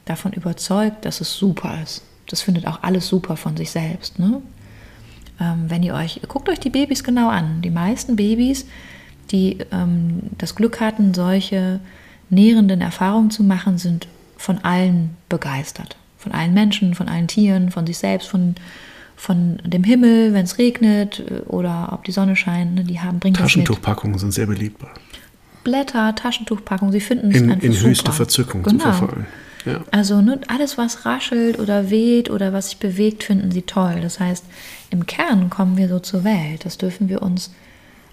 [0.06, 2.02] davon überzeugt, dass es super ist.
[2.28, 4.18] Das findet auch alles super von sich selbst.
[4.18, 4.42] Ne?
[5.40, 7.62] Ähm, wenn ihr euch, guckt euch die Babys genau an.
[7.62, 8.66] Die meisten Babys,
[9.32, 11.80] die ähm, das Glück hatten, solche
[12.30, 15.98] nährenden Erfahrungen zu machen, sind von allen begeistert.
[16.18, 18.56] Von allen Menschen, von allen Tieren, von sich selbst, von,
[19.16, 22.76] von dem Himmel, wenn es regnet äh, oder ob die Sonne scheint.
[22.76, 24.82] Ne, die haben, bringen Taschentuchpackungen sind sehr beliebt.
[25.64, 27.90] Blätter, Taschentuchpackungen, sie finden es in, in super.
[27.90, 28.78] höchste Verzückung genau.
[28.78, 29.28] zu verfallen.
[29.66, 29.82] Ja.
[29.92, 34.00] Also ne, alles, was raschelt oder weht oder was sich bewegt, finden sie toll.
[34.02, 34.46] Das heißt,
[34.90, 36.66] im Kern kommen wir so zur Welt.
[36.66, 37.52] Das dürfen wir uns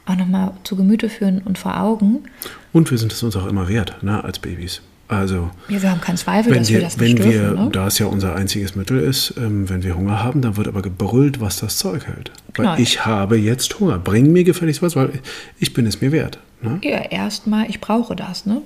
[0.07, 2.25] auch nochmal zu Gemüte führen und vor Augen.
[2.73, 4.81] Und wir sind es uns auch immer wert, ne, als Babys.
[5.09, 7.65] Also, ja, wir haben keinen Zweifel, wenn dass wir, wir das wenn nicht wir, dürfen.
[7.67, 7.71] Ne?
[7.71, 10.83] da es ja unser einziges Mittel ist, ähm, wenn wir Hunger haben, dann wird aber
[10.83, 12.33] gebrüllt, was das Zeug hält.
[12.57, 12.79] Weil Genau.
[12.79, 13.99] ich habe jetzt Hunger.
[14.01, 15.21] Bring mir gefälligst was, weil
[15.61, 16.39] ich bin es mir wert.
[16.61, 16.81] Ne?
[16.83, 18.47] Ja, erstmal, ich brauche das.
[18.47, 18.63] Ne?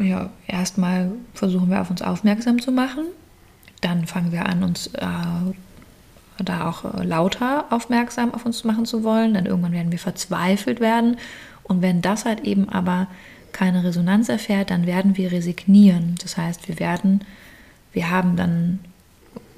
[0.00, 3.06] Ja, erstmal versuchen wir auf uns aufmerksam zu machen.
[3.80, 5.06] Dann fangen wir an, uns äh,
[6.44, 9.34] da auch äh, lauter aufmerksam auf uns machen zu wollen.
[9.34, 11.16] Dann irgendwann werden wir verzweifelt werden.
[11.62, 13.06] Und wenn das halt eben aber
[13.52, 16.16] keine Resonanz erfährt, dann werden wir resignieren.
[16.22, 17.24] Das heißt, wir werden,
[17.92, 18.80] wir haben dann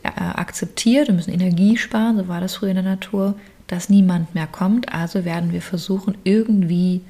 [0.02, 3.34] äh, akzeptiert, wir müssen Energie sparen, so war das früher in der Natur,
[3.66, 4.92] dass niemand mehr kommt.
[4.92, 7.02] Also werden wir versuchen, irgendwie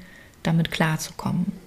[0.43, 1.62] damit klarzukommen.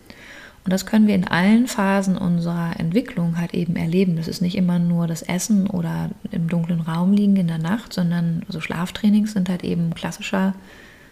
[0.66, 4.16] Und das können wir in allen Phasen unserer Entwicklung halt eben erleben.
[4.16, 7.92] Das ist nicht immer nur das Essen oder im dunklen Raum liegen in der Nacht,
[7.92, 10.54] sondern so Schlaftrainings sind halt eben ein klassischer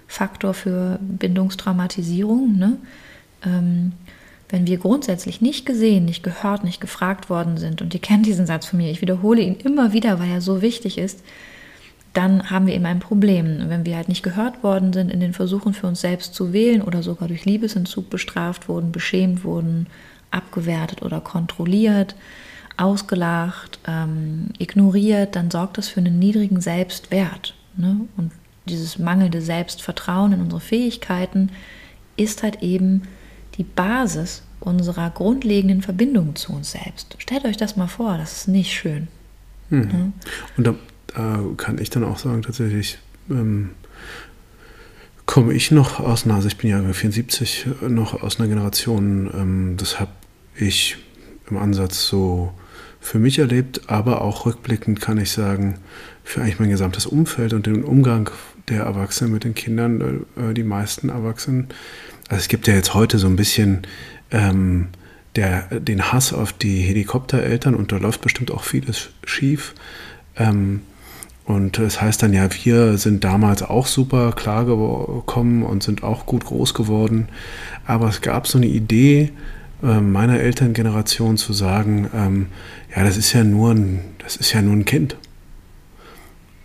[0.09, 2.59] Faktor für Bindungstraumatisierung.
[2.59, 2.79] Ne?
[3.47, 3.93] Ähm,
[4.49, 8.47] wenn wir grundsätzlich nicht gesehen, nicht gehört, nicht gefragt worden sind, und ihr kennt diesen
[8.47, 11.23] Satz von mir, ich wiederhole ihn immer wieder, weil er so wichtig ist,
[12.15, 13.69] dann haben wir eben ein Problem.
[13.69, 16.81] Wenn wir halt nicht gehört worden sind in den Versuchen für uns selbst zu wählen
[16.81, 19.89] oder sogar durch Liebesentzug bestraft wurden, beschämt wurden,
[20.31, 22.15] abgewertet oder kontrolliert,
[22.77, 27.55] ausgelacht, ähm, ignoriert, dann sorgt das für einen niedrigen Selbstwert.
[27.77, 28.01] Ne?
[28.17, 28.33] Und
[28.67, 31.51] dieses mangelnde Selbstvertrauen in unsere Fähigkeiten
[32.17, 33.03] ist halt eben
[33.59, 37.17] die Basis unserer grundlegenden Verbindung zu uns selbst.
[37.19, 39.09] Stellt euch das mal vor, das ist nicht schön.
[39.69, 39.91] Mhm.
[39.91, 40.13] Ja?
[40.57, 40.79] Und
[41.15, 42.99] da, da, kann ich dann auch sagen, tatsächlich
[43.31, 43.71] ähm,
[45.27, 49.75] komme ich noch aus einer, also ich bin ja 74, noch aus einer Generation, ähm,
[49.77, 50.13] das habe
[50.57, 50.97] ich
[51.49, 52.53] im Ansatz so
[53.01, 55.79] für mich erlebt, aber auch rückblickend kann ich sagen,
[56.23, 58.31] für eigentlich mein gesamtes Umfeld und den Umgang
[58.69, 61.69] der Erwachsenen mit den Kindern, äh, die meisten Erwachsenen,
[62.29, 63.83] also es gibt ja jetzt heute so ein bisschen
[64.31, 64.89] ähm,
[65.37, 69.75] der, den Hass auf die Helikoptereltern und da läuft bestimmt auch vieles schief.
[70.37, 70.83] Ähm,
[71.45, 76.25] und das heißt dann ja, wir sind damals auch super klar gekommen und sind auch
[76.25, 77.29] gut groß geworden.
[77.87, 79.31] Aber es gab so eine Idee
[79.83, 82.47] äh, meiner Elterngeneration zu sagen, ähm,
[82.97, 85.17] ja, das ist ja nur ein, das ist ja nur ein Kind.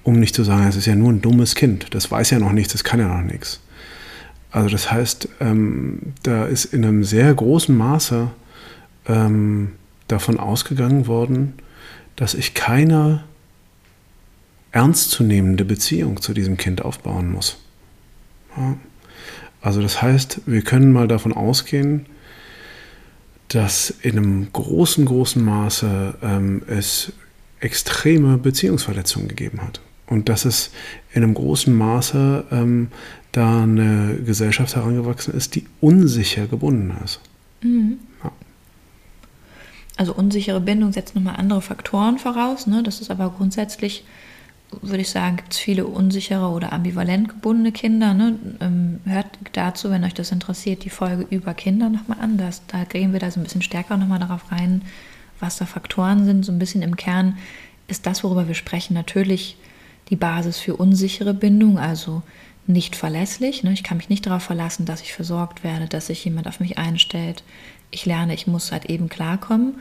[0.04, 1.94] Um nicht zu sagen, es ist ja nur ein dummes Kind.
[1.94, 3.60] Das weiß ja noch nichts, das kann ja noch nichts.
[4.50, 8.30] Also das heißt, ähm, da ist in einem sehr großen Maße
[9.08, 9.74] ähm,
[10.08, 11.54] davon ausgegangen worden,
[12.16, 13.24] dass ich keine
[14.72, 17.58] ernstzunehmende Beziehung zu diesem Kind aufbauen muss.
[18.56, 18.78] Ja.
[19.62, 22.06] Also das heißt, wir können mal davon ausgehen,
[23.50, 27.12] dass in einem großen, großen Maße ähm, es
[27.60, 29.82] extreme Beziehungsverletzungen gegeben hat.
[30.08, 30.72] Und dass es
[31.14, 32.88] in einem großen Maße ähm,
[33.32, 37.20] da eine Gesellschaft herangewachsen ist, die unsicher gebunden ist.
[37.62, 38.00] Mhm.
[38.24, 38.32] Ja.
[39.98, 42.66] Also unsichere Bindung setzt nochmal andere Faktoren voraus.
[42.66, 42.82] Ne?
[42.84, 44.06] Das ist aber grundsätzlich,
[44.82, 48.14] würde ich sagen, gibt es viele unsichere oder ambivalent gebundene Kinder.
[48.14, 48.38] Ne?
[48.62, 52.38] Ähm, hört dazu, wenn euch das interessiert, die Folge über Kinder nochmal an.
[52.38, 54.84] Das, da gehen wir da so ein bisschen stärker nochmal darauf rein,
[55.40, 56.46] was da Faktoren sind.
[56.46, 57.38] So ein bisschen im Kern
[57.88, 59.58] ist das, worüber wir sprechen, natürlich
[60.10, 62.22] die Basis für unsichere Bindung, also
[62.68, 63.64] nicht verlässlich.
[63.64, 63.74] Ne?
[63.74, 66.78] Ich kann mich nicht darauf verlassen, dass ich versorgt werde, dass sich jemand auf mich
[66.78, 67.44] einstellt.
[67.90, 69.76] Ich lerne, ich muss halt eben klarkommen.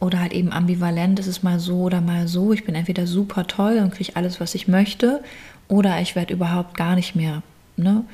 [0.00, 2.52] Oder halt eben ambivalent, es ist mal so oder mal so.
[2.52, 5.22] Ich bin entweder super toll und kriege alles, was ich möchte,
[5.68, 7.42] oder ich werde überhaupt gar nicht mehr.
[7.76, 8.04] Ne?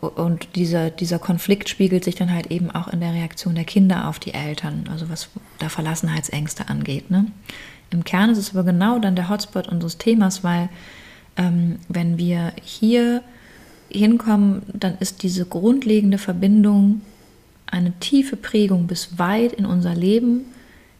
[0.00, 4.08] Und dieser, dieser Konflikt spiegelt sich dann halt eben auch in der Reaktion der Kinder
[4.08, 7.10] auf die Eltern, also was da Verlassenheitsängste angeht.
[7.10, 7.26] Ne?
[7.90, 10.68] Im Kern ist es aber genau dann der Hotspot unseres Themas, weil
[11.36, 13.22] ähm, wenn wir hier
[13.88, 17.00] hinkommen, dann ist diese grundlegende Verbindung
[17.66, 20.46] eine tiefe Prägung bis weit in unser Leben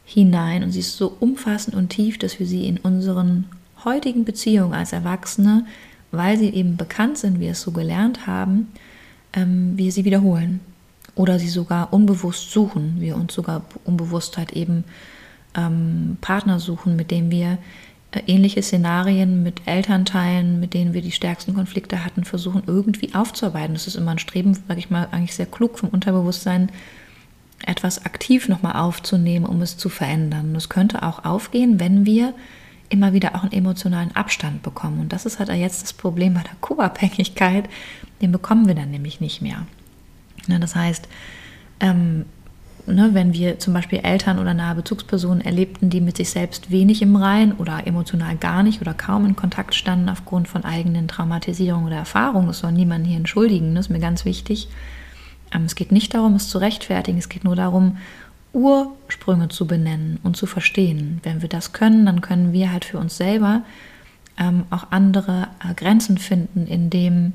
[0.06, 3.44] hinein und sie ist so umfassend und tief, dass wir sie in unseren
[3.84, 5.66] heutigen Beziehungen als Erwachsene,
[6.12, 8.68] weil sie eben bekannt sind, wir es so gelernt haben,
[9.32, 10.60] ähm, wir sie wiederholen
[11.16, 14.84] oder sie sogar unbewusst suchen, wir uns sogar unbewusst halt eben
[15.56, 17.58] ähm, Partner suchen, mit dem wir
[18.12, 23.74] äh, ähnliche Szenarien mit Elternteilen, mit denen wir die stärksten Konflikte hatten, versuchen irgendwie aufzuarbeiten.
[23.74, 26.70] Das ist immer ein Streben, sage ich mal, eigentlich sehr klug vom Unterbewusstsein,
[27.64, 30.52] etwas aktiv nochmal aufzunehmen, um es zu verändern.
[30.54, 32.34] Das könnte auch aufgehen, wenn wir
[32.88, 35.00] immer wieder auch einen emotionalen Abstand bekommen.
[35.00, 37.68] Und das ist halt jetzt das Problem bei der Co-Abhängigkeit.
[38.20, 39.66] Den bekommen wir dann nämlich nicht mehr.
[40.48, 41.08] Das heißt,
[41.80, 42.26] ähm,
[42.86, 47.02] ne, wenn wir zum Beispiel Eltern oder nahe Bezugspersonen erlebten, die mit sich selbst wenig
[47.02, 51.88] im Rein oder emotional gar nicht oder kaum in Kontakt standen aufgrund von eigenen Traumatisierungen
[51.88, 54.68] oder Erfahrungen, das soll niemand hier entschuldigen, das ist mir ganz wichtig.
[55.52, 57.98] Ähm, es geht nicht darum, es zu rechtfertigen, es geht nur darum,
[58.52, 61.20] Ursprünge zu benennen und zu verstehen.
[61.22, 63.62] Wenn wir das können, dann können wir halt für uns selber
[64.38, 67.34] ähm, auch andere äh, Grenzen finden, in dem,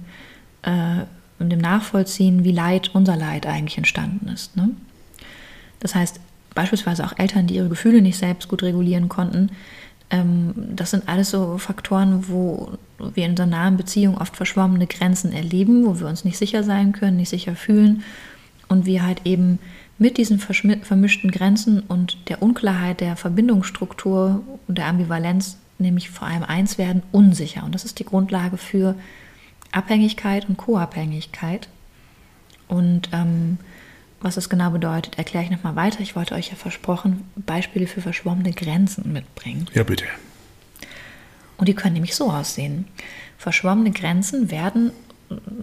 [0.63, 1.01] äh,
[1.39, 4.55] in dem Nachvollziehen, wie Leid, unser Leid eigentlich entstanden ist.
[4.57, 4.71] Ne?
[5.79, 6.19] Das heißt,
[6.55, 9.51] beispielsweise auch Eltern, die ihre Gefühle nicht selbst gut regulieren konnten,
[10.75, 12.73] das sind alles so Faktoren, wo
[13.13, 16.91] wir in so nahen Beziehungen oft verschwommene Grenzen erleben, wo wir uns nicht sicher sein
[16.91, 18.03] können, nicht sicher fühlen
[18.67, 19.59] und wir halt eben
[19.97, 26.43] mit diesen vermischten Grenzen und der Unklarheit der Verbindungsstruktur und der Ambivalenz, nämlich vor allem
[26.43, 27.63] eins werden, unsicher.
[27.63, 28.95] Und das ist die Grundlage für
[29.71, 31.69] Abhängigkeit und Co-Abhängigkeit.
[32.67, 33.59] Und ähm,
[34.21, 36.01] was das genau bedeutet, erkläre ich nochmal weiter.
[36.01, 39.67] Ich wollte euch ja versprochen Beispiele für verschwommene Grenzen mitbringen.
[39.73, 40.05] Ja, bitte.
[41.57, 42.85] Und die können nämlich so aussehen.
[43.37, 44.91] Verschwommene Grenzen werden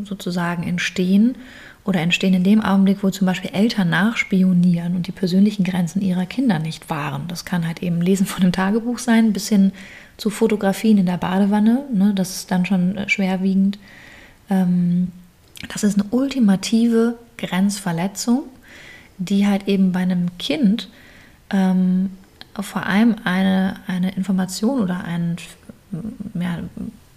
[0.04, 1.36] sozusagen entstehen
[1.84, 6.26] oder entstehen in dem Augenblick, wo zum Beispiel Eltern nachspionieren und die persönlichen Grenzen ihrer
[6.26, 7.24] Kinder nicht wahren.
[7.28, 9.72] Das kann halt eben Lesen von einem Tagebuch sein, bis hin
[10.16, 11.84] zu Fotografien in der Badewanne.
[11.92, 13.78] Ne, das ist dann schon schwerwiegend.
[14.50, 15.08] Ähm,
[15.72, 18.44] das ist eine ultimative Grenzverletzung,
[19.16, 20.90] die halt eben bei einem Kind
[21.50, 22.10] ähm,
[22.60, 25.36] vor allem eine, eine Information oder ein,
[26.34, 26.58] ja,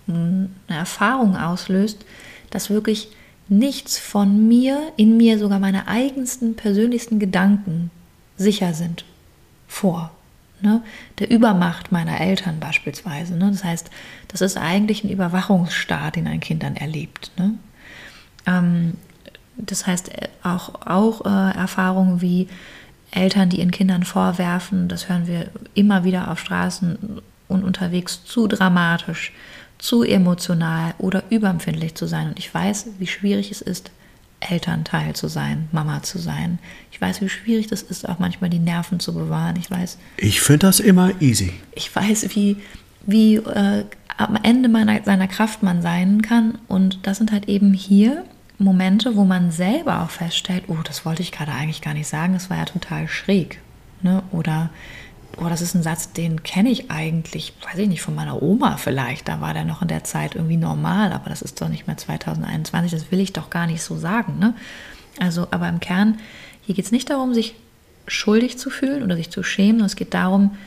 [0.07, 2.05] eine Erfahrung auslöst,
[2.49, 3.09] dass wirklich
[3.47, 7.91] nichts von mir, in mir sogar meine eigensten persönlichsten Gedanken
[8.37, 9.03] sicher sind
[9.67, 10.11] vor.
[10.61, 10.83] Ne?
[11.19, 13.35] Der Übermacht meiner Eltern beispielsweise.
[13.35, 13.49] Ne?
[13.51, 13.89] Das heißt,
[14.27, 17.31] das ist eigentlich ein Überwachungsstaat, den ein Kind dann erlebt.
[17.37, 17.55] Ne?
[18.45, 18.93] Ähm,
[19.57, 22.47] das heißt äh, auch, auch äh, Erfahrungen wie
[23.11, 28.47] Eltern, die ihren Kindern vorwerfen, das hören wir immer wieder auf Straßen und unterwegs, zu
[28.47, 29.33] dramatisch,
[29.77, 32.29] zu emotional oder überempfindlich zu sein.
[32.29, 33.91] Und ich weiß, wie schwierig es ist,
[34.39, 36.59] Elternteil zu sein, Mama zu sein.
[36.91, 39.55] Ich weiß, wie schwierig das ist, auch manchmal die Nerven zu bewahren.
[39.57, 39.97] Ich weiß.
[40.17, 41.53] Ich finde das immer easy.
[41.75, 42.57] Ich weiß, wie,
[43.05, 43.85] wie äh,
[44.17, 46.57] am Ende meiner, seiner Kraft man sein kann.
[46.67, 48.23] Und das sind halt eben hier
[48.61, 52.33] Momente, wo man selber auch feststellt, oh, das wollte ich gerade eigentlich gar nicht sagen,
[52.33, 53.59] das war ja total schräg.
[54.01, 54.23] Ne?
[54.31, 54.69] Oder,
[55.37, 58.77] oh, das ist ein Satz, den kenne ich eigentlich, weiß ich nicht, von meiner Oma
[58.77, 59.27] vielleicht.
[59.27, 61.97] Da war der noch in der Zeit irgendwie normal, aber das ist doch nicht mehr
[61.97, 64.39] 2021, das will ich doch gar nicht so sagen.
[64.39, 64.53] Ne?
[65.19, 66.19] Also, aber im Kern,
[66.61, 67.55] hier geht es nicht darum, sich
[68.07, 70.57] schuldig zu fühlen oder sich zu schämen, es geht darum,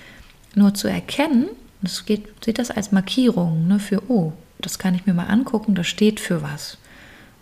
[0.55, 1.49] nur zu erkennen,
[1.83, 5.75] es geht, sieht das als Markierung ne, für, oh, das kann ich mir mal angucken,
[5.75, 6.79] das steht für was.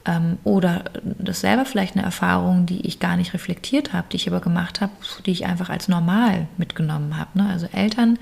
[0.05, 4.29] Ähm, oder das selber vielleicht eine Erfahrung, die ich gar nicht reflektiert habe, die ich
[4.29, 4.93] aber gemacht habe,
[5.27, 7.39] die ich einfach als normal mitgenommen habe.
[7.39, 7.49] Ne?
[7.49, 8.19] Also Eltern,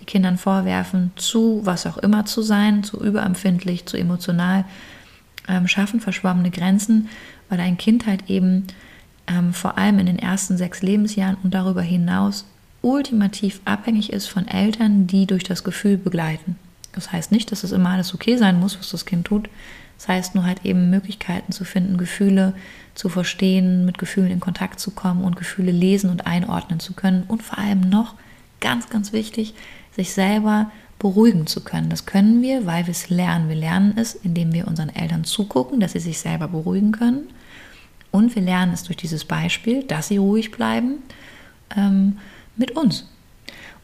[0.00, 4.64] die Kindern vorwerfen, zu was auch immer zu sein, zu überempfindlich, zu emotional,
[5.48, 7.08] ähm, schaffen verschwommene Grenzen,
[7.48, 8.66] weil ein Kind halt eben
[9.26, 12.44] ähm, vor allem in den ersten sechs Lebensjahren und darüber hinaus
[12.82, 16.56] ultimativ abhängig ist von Eltern, die durch das Gefühl begleiten.
[16.92, 19.48] Das heißt nicht, dass es immer alles okay sein muss, was das Kind tut,
[19.96, 22.54] das heißt nur halt eben Möglichkeiten zu finden, Gefühle
[22.94, 27.24] zu verstehen, mit Gefühlen in Kontakt zu kommen und Gefühle lesen und einordnen zu können
[27.26, 28.14] und vor allem noch,
[28.60, 29.54] ganz, ganz wichtig,
[29.94, 31.90] sich selber beruhigen zu können.
[31.90, 33.48] Das können wir, weil wir es lernen.
[33.48, 37.28] Wir lernen es, indem wir unseren Eltern zugucken, dass sie sich selber beruhigen können.
[38.10, 41.02] Und wir lernen es durch dieses Beispiel, dass sie ruhig bleiben,
[41.76, 42.18] ähm,
[42.56, 43.06] mit uns.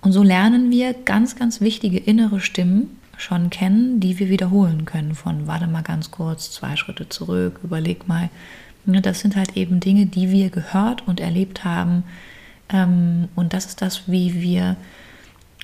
[0.01, 5.15] Und so lernen wir ganz, ganz wichtige innere Stimmen, schon kennen, die wir wiederholen können.
[5.15, 8.31] Von warte mal ganz kurz, zwei Schritte zurück, überleg mal.
[8.87, 12.05] Das sind halt eben Dinge, die wir gehört und erlebt haben.
[12.71, 14.77] Ähm, und das ist das, wie wir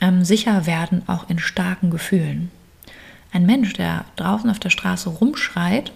[0.00, 2.50] ähm, sicher werden, auch in starken Gefühlen.
[3.32, 5.92] Ein Mensch, der draußen auf der Straße rumschreit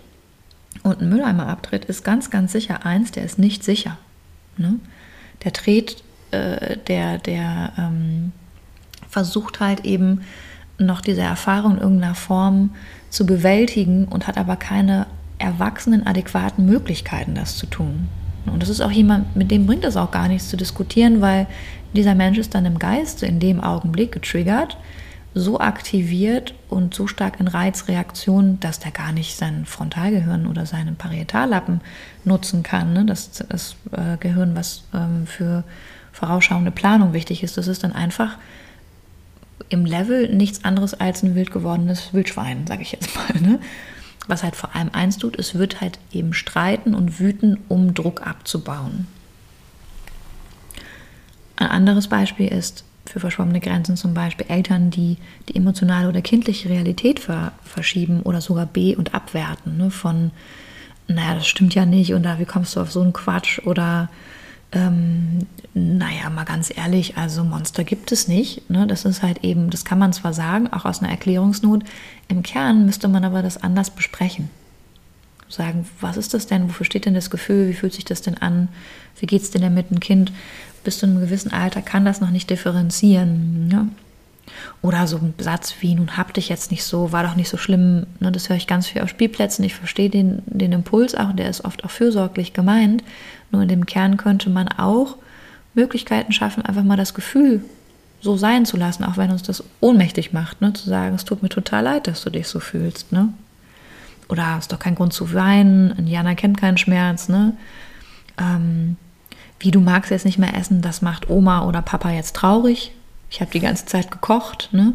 [0.82, 3.98] und einen Mülleimer abtritt, ist ganz, ganz sicher eins, der ist nicht sicher.
[4.56, 4.76] Ne?
[5.44, 8.32] Der dreht, äh, der, der ähm,
[9.08, 10.22] versucht halt eben
[10.86, 12.70] noch diese Erfahrung in irgendeiner Form
[13.10, 15.06] zu bewältigen und hat aber keine
[15.38, 18.08] erwachsenen, adäquaten Möglichkeiten, das zu tun.
[18.46, 21.46] Und das ist auch jemand, mit dem bringt es auch gar nichts zu diskutieren, weil
[21.94, 24.76] dieser Mensch ist dann im Geist in dem Augenblick getriggert,
[25.34, 30.96] so aktiviert und so stark in Reizreaktion, dass der gar nicht sein Frontalgehirn oder seinen
[30.96, 31.80] Parietallappen
[32.24, 32.92] nutzen kann.
[32.92, 33.04] Ne?
[33.04, 35.62] Das, das äh, Gehirn, was ähm, für
[36.12, 38.38] vorausschauende Planung wichtig ist, das ist dann einfach
[39.70, 43.40] im Level nichts anderes als ein wild gewordenes Wildschwein, sage ich jetzt mal.
[43.40, 43.60] Ne?
[44.28, 48.26] Was halt vor allem eins tut, es wird halt eben streiten und wüten, um Druck
[48.26, 49.06] abzubauen.
[51.56, 55.16] Ein anderes Beispiel ist für verschwommene Grenzen zum Beispiel Eltern, die
[55.48, 59.76] die emotionale oder kindliche Realität ver verschieben oder sogar be- und abwerten.
[59.76, 59.90] Ne?
[59.90, 60.30] Von,
[61.08, 64.08] naja, das stimmt ja nicht und da, wie kommst du auf so einen Quatsch oder
[64.72, 68.68] ähm, naja, mal ganz ehrlich, also Monster gibt es nicht.
[68.70, 68.86] Ne?
[68.86, 71.84] Das ist halt eben, das kann man zwar sagen, auch aus einer Erklärungsnot.
[72.28, 74.50] Im Kern müsste man aber das anders besprechen.
[75.48, 76.68] Sagen, was ist das denn?
[76.68, 77.68] Wofür steht denn das Gefühl?
[77.68, 78.68] Wie fühlt sich das denn an?
[79.18, 79.90] Wie geht es denn damit?
[79.90, 80.32] Ein Kind
[80.84, 83.66] bis zu einem gewissen Alter kann das noch nicht differenzieren.
[83.68, 83.88] Ne?
[84.82, 87.56] Oder so ein Satz wie, nun hab dich jetzt nicht so, war doch nicht so
[87.56, 88.06] schlimm.
[88.18, 89.64] Ne, das höre ich ganz viel auf Spielplätzen.
[89.64, 93.04] Ich verstehe den, den Impuls auch, der ist oft auch fürsorglich gemeint.
[93.50, 95.16] Nur in dem Kern könnte man auch
[95.74, 97.62] Möglichkeiten schaffen, einfach mal das Gefühl
[98.20, 100.72] so sein zu lassen, auch wenn uns das ohnmächtig macht, ne?
[100.72, 103.12] zu sagen, es tut mir total leid, dass du dich so fühlst.
[103.12, 103.32] Ne?
[104.28, 107.28] Oder ist doch kein Grund zu weinen, Indianer kennt keinen Schmerz.
[107.28, 107.56] Ne?
[108.38, 108.96] Ähm,
[109.58, 112.92] wie du magst jetzt nicht mehr essen, das macht Oma oder Papa jetzt traurig.
[113.30, 114.70] Ich habe die ganze Zeit gekocht.
[114.72, 114.94] Ne?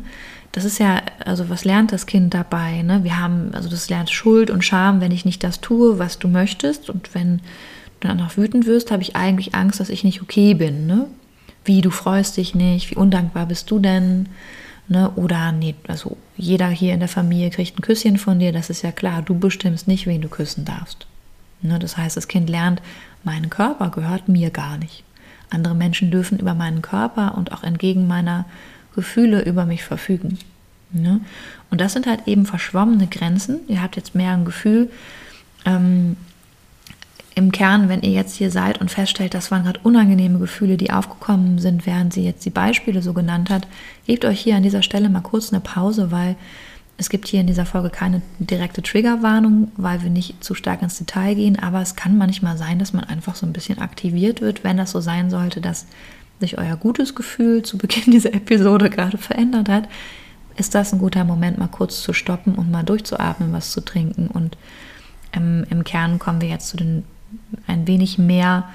[0.51, 2.81] Das ist ja, also was lernt das Kind dabei?
[2.81, 3.03] Ne?
[3.03, 6.27] Wir haben, also das lernt Schuld und Scham, wenn ich nicht das tue, was du
[6.27, 6.89] möchtest.
[6.89, 7.37] Und wenn
[7.99, 10.85] du dann auch wütend wirst, habe ich eigentlich Angst, dass ich nicht okay bin.
[10.85, 11.07] Ne?
[11.65, 14.29] wie du freust dich nicht, wie undankbar bist du denn?
[14.87, 15.09] Ne?
[15.15, 18.83] Oder nee, also jeder hier in der Familie kriegt ein Küsschen von dir, das ist
[18.83, 21.07] ja klar, du bestimmst nicht, wen du küssen darfst.
[21.61, 21.79] Ne?
[21.79, 22.81] Das heißt, das Kind lernt,
[23.23, 25.03] mein Körper gehört mir gar nicht.
[25.49, 28.45] Andere Menschen dürfen über meinen Körper und auch entgegen meiner
[28.95, 30.39] Gefühle über mich verfügen.
[30.91, 31.21] Ne?
[31.69, 33.59] Und das sind halt eben verschwommene Grenzen.
[33.67, 34.89] Ihr habt jetzt mehr ein Gefühl,
[35.65, 36.15] ähm,
[37.37, 40.91] im Kern, wenn ihr jetzt hier seid und feststellt, das waren gerade unangenehme Gefühle, die
[40.91, 43.67] aufgekommen sind, während sie jetzt die Beispiele so genannt hat,
[44.07, 46.37] gebt euch hier an dieser Stelle mal kurz eine Pause, weil
[46.97, 50.97] es gibt hier in dieser Folge keine direkte Triggerwarnung, weil wir nicht zu stark ins
[50.97, 54.63] Detail gehen, aber es kann manchmal sein, dass man einfach so ein bisschen aktiviert wird,
[54.63, 55.87] wenn das so sein sollte, dass
[56.39, 59.89] sich euer gutes Gefühl zu Beginn dieser Episode gerade verändert hat,
[60.57, 64.27] ist das ein guter Moment, mal kurz zu stoppen und mal durchzuatmen, was zu trinken.
[64.27, 64.57] Und
[65.33, 67.03] im, im Kern kommen wir jetzt zu den
[67.67, 68.69] ein wenig mehr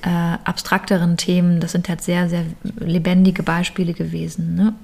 [0.00, 1.60] äh, abstrakteren Themen.
[1.60, 2.44] Das sind halt sehr, sehr
[2.78, 4.54] lebendige Beispiele gewesen.
[4.54, 4.74] Ne?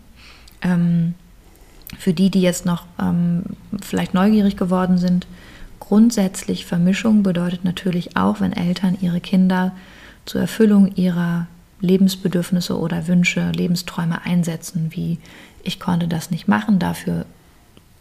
[0.60, 1.14] Ähm,
[1.98, 3.44] für die, die jetzt noch ähm,
[3.82, 5.26] vielleicht neugierig geworden sind,
[5.80, 9.72] grundsätzlich Vermischung bedeutet natürlich auch, wenn Eltern ihre Kinder
[10.24, 11.46] zur Erfüllung ihrer
[11.80, 15.18] Lebensbedürfnisse oder Wünsche, Lebensträume einsetzen, wie
[15.62, 17.26] ich konnte das nicht machen, dafür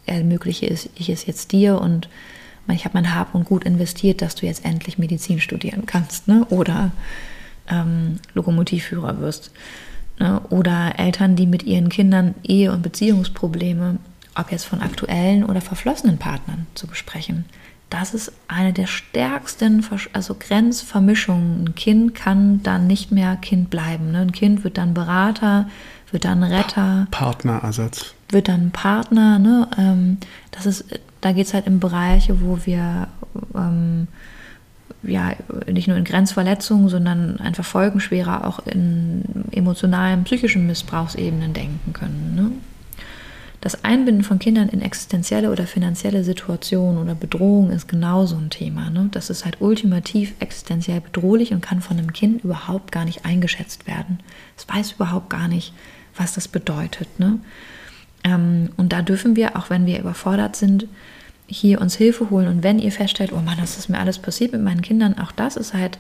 [0.06, 2.10] ermögliche ich es jetzt dir und
[2.70, 6.46] ich habe mein Hab und Gut investiert, dass du jetzt endlich Medizin studieren kannst ne?
[6.50, 6.92] oder
[7.70, 9.52] ähm, Lokomotivführer wirst.
[10.20, 10.42] Ne?
[10.50, 13.98] Oder Eltern, die mit ihren Kindern Ehe- und Beziehungsprobleme,
[14.36, 17.46] ob jetzt von aktuellen oder verflossenen Partnern zu besprechen.
[17.90, 21.66] Das ist eine der stärksten also Grenzvermischungen.
[21.66, 24.12] Ein Kind kann dann nicht mehr Kind bleiben.
[24.12, 24.20] Ne?
[24.20, 25.70] Ein Kind wird dann Berater,
[26.10, 27.08] wird dann Retter.
[27.12, 28.16] Partnerersatz.
[28.30, 29.38] Wird dann Partner.
[29.38, 29.68] Ne?
[29.78, 30.18] Ähm,
[30.50, 30.86] das ist
[31.24, 33.08] da geht es halt in Bereiche, wo wir
[33.56, 34.08] ähm,
[35.04, 35.34] ja
[35.72, 42.34] nicht nur in Grenzverletzungen, sondern einfach folgenschwerer auch in emotionalen, psychischen Missbrauchsebenen denken können.
[42.36, 42.52] Ne?
[43.64, 48.90] Das Einbinden von Kindern in existenzielle oder finanzielle Situationen oder Bedrohungen ist genauso ein Thema.
[48.90, 49.08] Ne?
[49.12, 53.88] Das ist halt ultimativ existenziell bedrohlich und kann von einem Kind überhaupt gar nicht eingeschätzt
[53.88, 54.20] werden.
[54.58, 55.74] Es weiß überhaupt gar nicht,
[56.18, 57.08] was das bedeutet.
[57.20, 57.40] Ne?
[58.26, 60.88] Ähm, und da dürfen wir, auch wenn wir überfordert sind,
[61.54, 62.48] hier uns Hilfe holen.
[62.48, 65.32] Und wenn ihr feststellt, oh Mann, das ist mir alles passiert mit meinen Kindern, auch
[65.32, 66.00] das ist halt.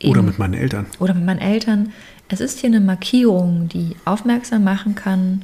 [0.00, 0.86] Eben, oder mit meinen Eltern.
[0.98, 1.92] Oder mit meinen Eltern.
[2.28, 5.42] Es ist hier eine Markierung, die aufmerksam machen kann,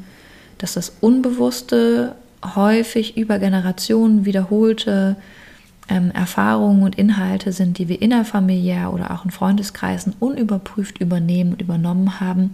[0.59, 2.17] dass das Unbewusste
[2.55, 5.17] häufig über Generationen wiederholte
[5.89, 11.63] ähm, Erfahrungen und Inhalte sind, die wir innerfamiliär oder auch in Freundeskreisen unüberprüft übernehmen und
[11.63, 12.51] übernommen haben,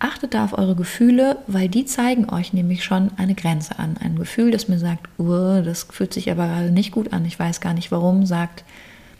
[0.00, 3.96] Achtet da auf eure Gefühle, weil die zeigen euch nämlich schon eine Grenze an.
[3.98, 7.60] Ein Gefühl, das mir sagt, das fühlt sich aber gerade nicht gut an, ich weiß
[7.60, 8.64] gar nicht warum, sagt,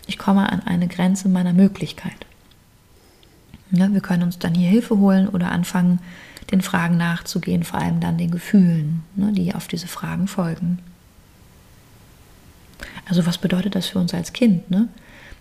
[0.06, 2.26] ich komme an eine Grenze meiner Möglichkeit.
[3.70, 5.98] Ja, wir können uns dann hier Hilfe holen oder anfangen,
[6.50, 10.78] den Fragen nachzugehen, vor allem dann den Gefühlen, ne, die auf diese Fragen folgen.
[13.08, 14.70] Also was bedeutet das für uns als Kind?
[14.70, 14.88] Ne?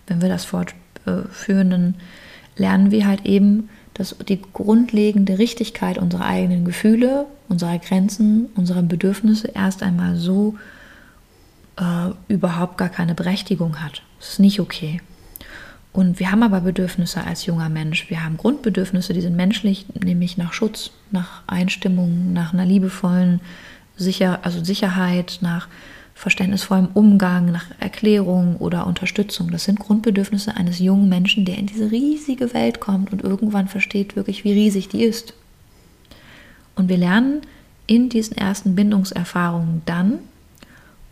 [0.06, 1.94] Wenn wir das fortführen, dann
[2.56, 9.48] lernen wir halt eben, dass die grundlegende Richtigkeit unserer eigenen Gefühle, unserer Grenzen, unserer Bedürfnisse
[9.48, 10.54] erst einmal so
[11.76, 14.02] äh, überhaupt gar keine Berechtigung hat.
[14.18, 15.00] Das ist nicht okay.
[15.92, 18.08] Und wir haben aber Bedürfnisse als junger Mensch.
[18.08, 23.40] Wir haben Grundbedürfnisse, die sind menschlich, nämlich nach Schutz, nach Einstimmung, nach einer liebevollen
[23.96, 25.66] Sicher also Sicherheit, nach
[26.18, 29.52] verständnisvollem Umgang, nach Erklärung oder Unterstützung.
[29.52, 34.16] Das sind Grundbedürfnisse eines jungen Menschen, der in diese riesige Welt kommt und irgendwann versteht
[34.16, 35.34] wirklich, wie riesig die ist.
[36.74, 37.42] Und wir lernen
[37.86, 40.18] in diesen ersten Bindungserfahrungen dann,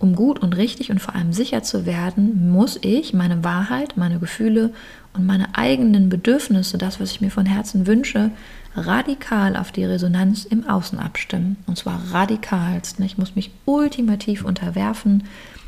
[0.00, 4.18] um gut und richtig und vor allem sicher zu werden, muss ich meine Wahrheit, meine
[4.18, 4.72] Gefühle
[5.14, 8.32] und meine eigenen Bedürfnisse, das, was ich mir von Herzen wünsche,
[8.76, 11.56] radikal auf die Resonanz im Außen abstimmen.
[11.66, 13.00] Und zwar radikalst.
[13.00, 15.24] Ich muss mich ultimativ unterwerfen.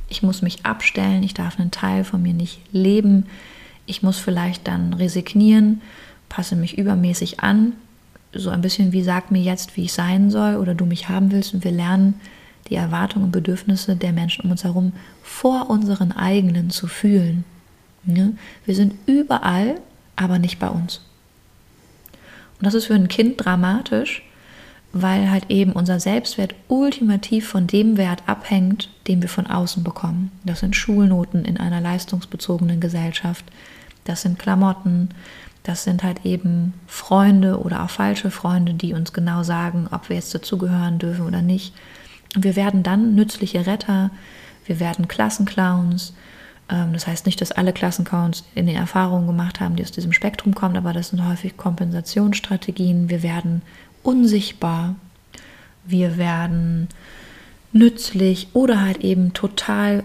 [0.08, 1.22] Ich muss mich abstellen.
[1.22, 3.26] Ich darf einen Teil von mir nicht leben.
[3.86, 5.80] Ich muss vielleicht dann resignieren,
[6.28, 7.72] passe mich übermäßig an,
[8.34, 11.32] so ein bisschen wie sag mir jetzt, wie ich sein soll oder du mich haben
[11.32, 12.20] willst und wir lernen
[12.68, 14.92] die Erwartungen und Bedürfnisse der Menschen um uns herum
[15.22, 17.44] vor unseren eigenen zu fühlen.
[18.04, 18.28] Ja?
[18.66, 19.80] Wir sind überall,
[20.16, 21.00] aber nicht bei uns.
[22.58, 24.22] Und das ist für ein Kind dramatisch,
[24.92, 30.32] weil halt eben unser Selbstwert ultimativ von dem Wert abhängt, den wir von außen bekommen.
[30.44, 33.44] Das sind Schulnoten in einer leistungsbezogenen Gesellschaft,
[34.04, 35.10] das sind Klamotten,
[35.62, 40.16] das sind halt eben Freunde oder auch falsche Freunde, die uns genau sagen, ob wir
[40.16, 41.74] jetzt dazugehören dürfen oder nicht.
[42.34, 44.10] Und wir werden dann nützliche Retter,
[44.64, 46.14] wir werden Klassenclowns.
[46.70, 50.12] Ähm, das heißt nicht, dass alle Klassenclowns in den Erfahrungen gemacht haben, die aus diesem
[50.12, 53.08] Spektrum kommen, aber das sind häufig Kompensationsstrategien.
[53.08, 53.62] Wir werden
[54.02, 54.96] unsichtbar,
[55.84, 56.88] wir werden
[57.72, 60.04] nützlich oder halt eben total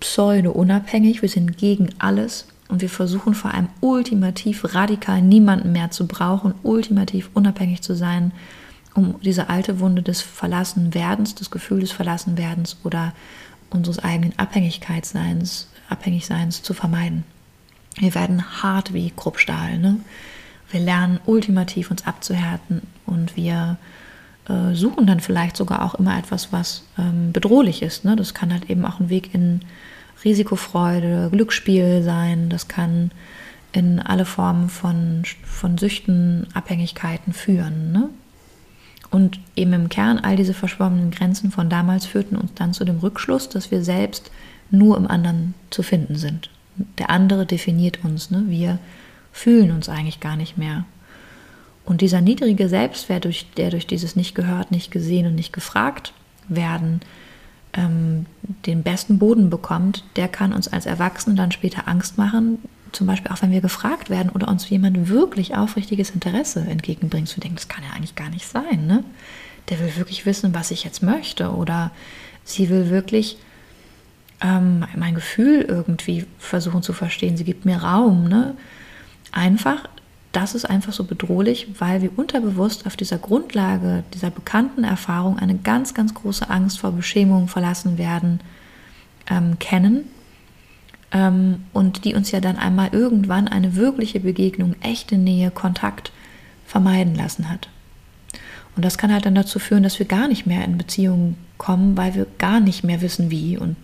[0.00, 1.22] pseudo-unabhängig.
[1.22, 6.54] Wir sind gegen alles und wir versuchen vor allem ultimativ radikal niemanden mehr zu brauchen,
[6.62, 8.32] ultimativ unabhängig zu sein
[8.94, 13.12] um diese alte Wunde des Verlassenwerdens, des Gefühls des Verlassenwerdens oder
[13.70, 17.24] unseres eigenen Abhängigkeitsseins, Abhängigseins zu vermeiden.
[17.96, 19.78] Wir werden hart wie Kruppstahl.
[19.78, 20.00] Ne?
[20.70, 23.76] Wir lernen ultimativ uns abzuhärten und wir
[24.48, 28.04] äh, suchen dann vielleicht sogar auch immer etwas, was ähm, bedrohlich ist.
[28.04, 28.16] Ne?
[28.16, 29.60] Das kann halt eben auch ein Weg in
[30.24, 32.48] Risikofreude, Glücksspiel sein.
[32.48, 33.10] Das kann
[33.72, 37.92] in alle Formen von, von Süchten, Abhängigkeiten führen.
[37.92, 38.08] Ne?
[39.10, 42.98] Und eben im Kern all diese verschwommenen Grenzen von damals führten uns dann zu dem
[42.98, 44.30] Rückschluss, dass wir selbst
[44.70, 46.50] nur im anderen zu finden sind.
[46.98, 48.44] Der andere definiert uns, ne?
[48.48, 48.78] wir
[49.32, 50.84] fühlen uns eigentlich gar nicht mehr.
[51.84, 56.12] Und dieser niedrige Selbstwert, der durch dieses nicht gehört, nicht gesehen und nicht gefragt
[56.48, 57.00] werden,
[57.74, 58.26] ähm,
[58.66, 62.58] den besten Boden bekommt, der kann uns als Erwachsene dann später Angst machen,
[62.92, 67.40] zum Beispiel auch wenn wir gefragt werden oder uns jemand wirklich aufrichtiges Interesse entgegenbringt, wir
[67.40, 68.86] denken, das kann ja eigentlich gar nicht sein.
[68.86, 69.04] Ne?
[69.68, 71.90] Der will wirklich wissen, was ich jetzt möchte oder
[72.44, 73.38] sie will wirklich
[74.44, 77.36] ähm, mein Gefühl irgendwie versuchen zu verstehen.
[77.36, 78.28] Sie gibt mir Raum.
[78.28, 78.54] Ne?
[79.32, 79.88] Einfach,
[80.32, 85.56] das ist einfach so bedrohlich, weil wir unterbewusst auf dieser Grundlage dieser bekannten Erfahrung eine
[85.56, 88.40] ganz, ganz große Angst vor Beschämung verlassen werden
[89.30, 90.04] ähm, kennen
[91.10, 96.12] ähm, und die uns ja dann einmal irgendwann eine wirkliche Begegnung, echte Nähe, Kontakt
[96.66, 97.70] vermeiden lassen hat.
[98.76, 101.96] Und das kann halt dann dazu führen, dass wir gar nicht mehr in Beziehungen kommen,
[101.96, 103.76] weil wir gar nicht mehr wissen, wie und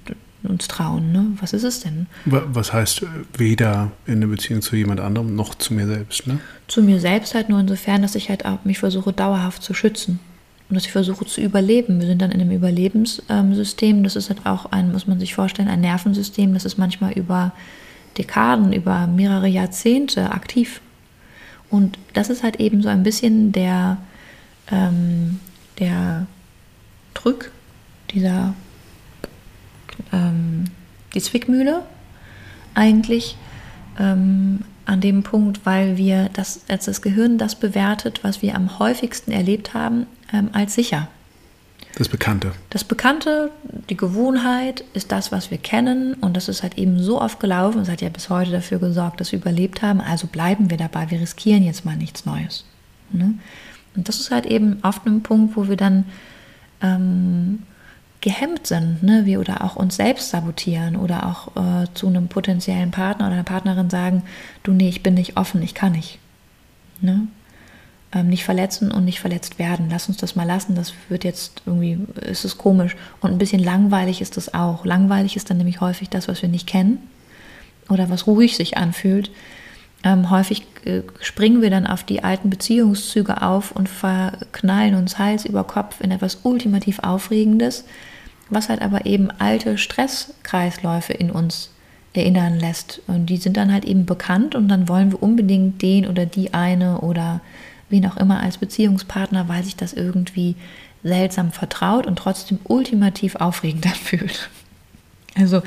[0.48, 1.12] uns trauen.
[1.12, 1.26] Ne?
[1.40, 2.06] Was ist es denn?
[2.24, 3.02] Was heißt
[3.36, 6.26] weder in eine Beziehung zu jemand anderem noch zu mir selbst?
[6.26, 6.40] Ne?
[6.68, 10.20] Zu mir selbst halt nur insofern, dass ich halt auch mich versuche dauerhaft zu schützen
[10.68, 12.00] und dass ich versuche zu überleben.
[12.00, 14.02] Wir sind dann in einem Überlebenssystem.
[14.04, 16.54] Das ist halt auch ein, muss man sich vorstellen, ein Nervensystem.
[16.54, 17.52] Das ist manchmal über
[18.16, 20.80] Dekaden, über mehrere Jahrzehnte aktiv.
[21.70, 23.98] Und das ist halt eben so ein bisschen der,
[24.70, 25.40] ähm,
[25.78, 26.26] der
[27.14, 27.50] Drück,
[28.12, 28.54] dieser,
[30.12, 30.64] ähm,
[31.14, 31.82] die Zwickmühle
[32.74, 33.36] eigentlich,
[33.98, 38.78] ähm, an dem Punkt, weil wir das, als das Gehirn das bewertet, was wir am
[38.78, 41.08] häufigsten erlebt haben, ähm, als sicher.
[41.96, 42.52] Das Bekannte.
[42.70, 43.50] Das Bekannte,
[43.88, 47.80] die Gewohnheit ist das, was wir kennen und das ist halt eben so oft gelaufen.
[47.80, 50.00] Es hat ja bis heute dafür gesorgt, dass wir überlebt haben.
[50.00, 51.10] Also bleiben wir dabei.
[51.10, 52.64] Wir riskieren jetzt mal nichts Neues.
[53.12, 53.34] Ne?
[53.96, 56.04] Und das ist halt eben oft ein Punkt, wo wir dann
[56.80, 57.62] ähm,
[58.20, 59.24] gehemmt sind, ne?
[59.24, 63.44] wir oder auch uns selbst sabotieren oder auch äh, zu einem potenziellen Partner oder einer
[63.44, 64.22] Partnerin sagen,
[64.62, 66.18] du nee, ich bin nicht offen, ich kann nicht.
[67.00, 67.28] Ne?
[68.12, 69.88] ähm, nicht verletzen und nicht verletzt werden.
[69.90, 70.74] Lass uns das mal lassen.
[70.74, 72.96] Das wird jetzt irgendwie, ist es komisch.
[73.20, 74.84] Und ein bisschen langweilig ist das auch.
[74.84, 76.98] Langweilig ist dann nämlich häufig das, was wir nicht kennen
[77.88, 79.30] oder was ruhig sich anfühlt.
[80.02, 85.44] Ähm, häufig äh, springen wir dann auf die alten Beziehungszüge auf und verknallen uns Hals
[85.44, 87.84] über Kopf in etwas ultimativ Aufregendes,
[88.50, 91.70] was halt aber eben alte Stresskreisläufe in uns
[92.12, 93.00] erinnern lässt.
[93.06, 96.54] Und die sind dann halt eben bekannt und dann wollen wir unbedingt den oder die
[96.54, 97.40] eine oder
[97.88, 100.56] wen auch immer als Beziehungspartner, weil sich das irgendwie
[101.02, 104.50] seltsam vertraut und trotzdem ultimativ aufregend anfühlt.
[105.36, 105.62] Also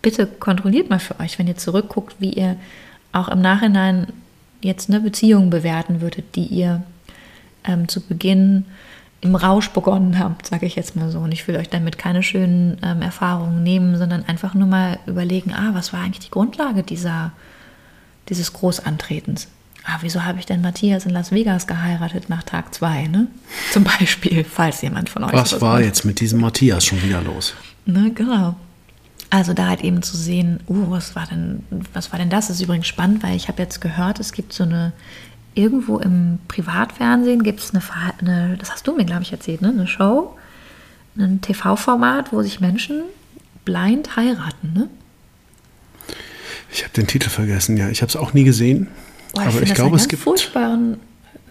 [0.00, 2.56] bitte kontrolliert mal für euch, wenn ihr zurückguckt, wie ihr
[3.12, 4.06] auch im Nachhinein
[4.62, 6.82] jetzt eine Beziehung bewerten würdet, die ihr
[7.64, 8.64] ähm, zu Beginn
[9.24, 11.18] im Rausch begonnen habt, sage ich jetzt mal so.
[11.18, 15.52] Und ich will euch damit keine schönen ähm, Erfahrungen nehmen, sondern einfach nur mal überlegen,
[15.52, 17.32] ah, was war eigentlich die Grundlage dieser,
[18.28, 19.48] dieses Großantretens?
[19.84, 23.28] ah, wieso habe ich denn Matthias in Las Vegas geheiratet nach Tag zwei, ne?
[23.72, 25.32] Zum Beispiel, falls jemand von euch.
[25.32, 25.84] Was war macht.
[25.84, 27.54] jetzt mit diesem Matthias schon wieder los?
[27.86, 28.56] Ne, genau.
[29.30, 32.48] Also da halt eben zu sehen, uh, was war denn, was war denn das?
[32.48, 34.92] das ist übrigens spannend, weil ich habe jetzt gehört, es gibt so eine
[35.54, 37.82] irgendwo im Privatfernsehen gibt es eine,
[38.20, 39.68] eine, das hast du mir, glaube ich, erzählt, ne?
[39.68, 40.36] eine Show,
[41.16, 43.02] ein TV-Format, wo sich Menschen
[43.64, 44.88] blind heiraten, ne?
[46.72, 47.88] Ich habe den Titel vergessen, ja.
[47.88, 48.88] Ich habe es auch nie gesehen.
[49.32, 50.22] Boah, ich aber ich glaube, es gibt.
[50.22, 50.98] furchtbaren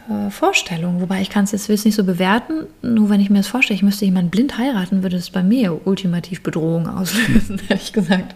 [0.10, 0.99] äh, Vorstellung.
[0.99, 2.66] Wobei ich kann es jetzt nicht so bewerten.
[2.82, 5.88] Nur wenn ich mir das vorstelle, ich müsste jemanden blind heiraten, würde es bei mir
[5.88, 8.36] ultimativ Bedrohung auslösen, ehrlich gesagt.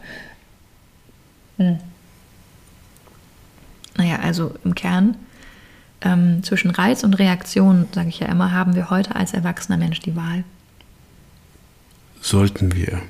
[1.57, 1.79] Hm.
[3.97, 5.17] Naja, also im Kern
[6.01, 9.99] ähm, zwischen Reiz und Reaktion, sage ich ja immer, haben wir heute als erwachsener Mensch
[9.99, 10.43] die Wahl.
[12.21, 13.01] Sollten wir.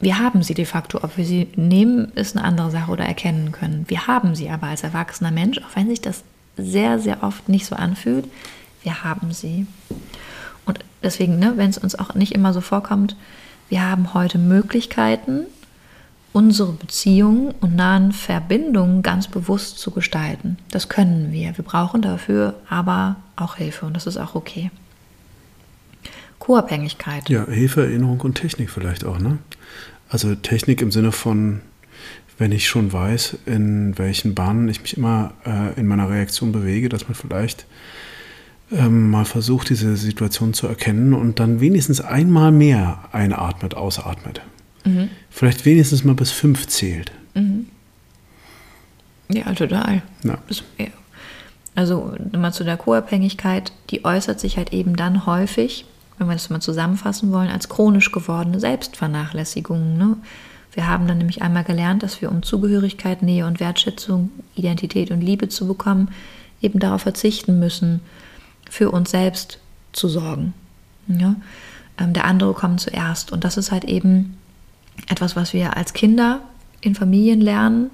[0.00, 0.98] Wir haben sie de facto.
[1.02, 3.84] Ob wir sie nehmen, ist eine andere Sache oder erkennen können.
[3.88, 6.24] Wir haben sie aber als erwachsener Mensch, auch wenn sich das
[6.56, 8.26] sehr, sehr oft nicht so anfühlt,
[8.82, 9.66] wir haben sie.
[10.64, 13.16] Und deswegen, ne, wenn es uns auch nicht immer so vorkommt,
[13.68, 15.46] wir haben heute Möglichkeiten,
[16.32, 20.56] unsere Beziehungen und nahen Verbindungen ganz bewusst zu gestalten.
[20.70, 21.56] Das können wir.
[21.56, 24.70] Wir brauchen dafür aber auch Hilfe und das ist auch okay.
[26.38, 27.28] Co-Abhängigkeit.
[27.28, 29.38] Ja, Hilfe, Erinnerung und Technik vielleicht auch, ne?
[30.08, 31.60] Also Technik im Sinne von,
[32.36, 36.88] wenn ich schon weiß, in welchen Bahnen ich mich immer äh, in meiner Reaktion bewege,
[36.88, 37.66] dass man vielleicht
[38.72, 44.42] ähm, mal versucht, diese Situation zu erkennen und dann wenigstens einmal mehr einatmet, ausatmet.
[44.84, 45.10] Mhm.
[45.30, 47.12] Vielleicht wenigstens mal bis fünf zählt.
[47.34, 47.66] Mhm.
[49.28, 50.02] Ja, total.
[50.24, 50.38] Ja.
[51.74, 55.86] Also mal zu der Co-Abhängigkeit, die äußert sich halt eben dann häufig,
[56.18, 59.96] wenn wir das mal zusammenfassen wollen, als chronisch gewordene Selbstvernachlässigung.
[59.96, 60.16] Ne?
[60.74, 65.22] Wir haben dann nämlich einmal gelernt, dass wir um Zugehörigkeit, Nähe und Wertschätzung, Identität und
[65.22, 66.10] Liebe zu bekommen,
[66.60, 68.00] eben darauf verzichten müssen,
[68.68, 69.58] für uns selbst
[69.92, 70.52] zu sorgen.
[71.08, 71.36] Ja?
[71.98, 73.32] Ähm, der andere kommt zuerst.
[73.32, 74.36] Und das ist halt eben
[75.08, 76.40] etwas, was wir als Kinder
[76.80, 77.90] in Familien lernen,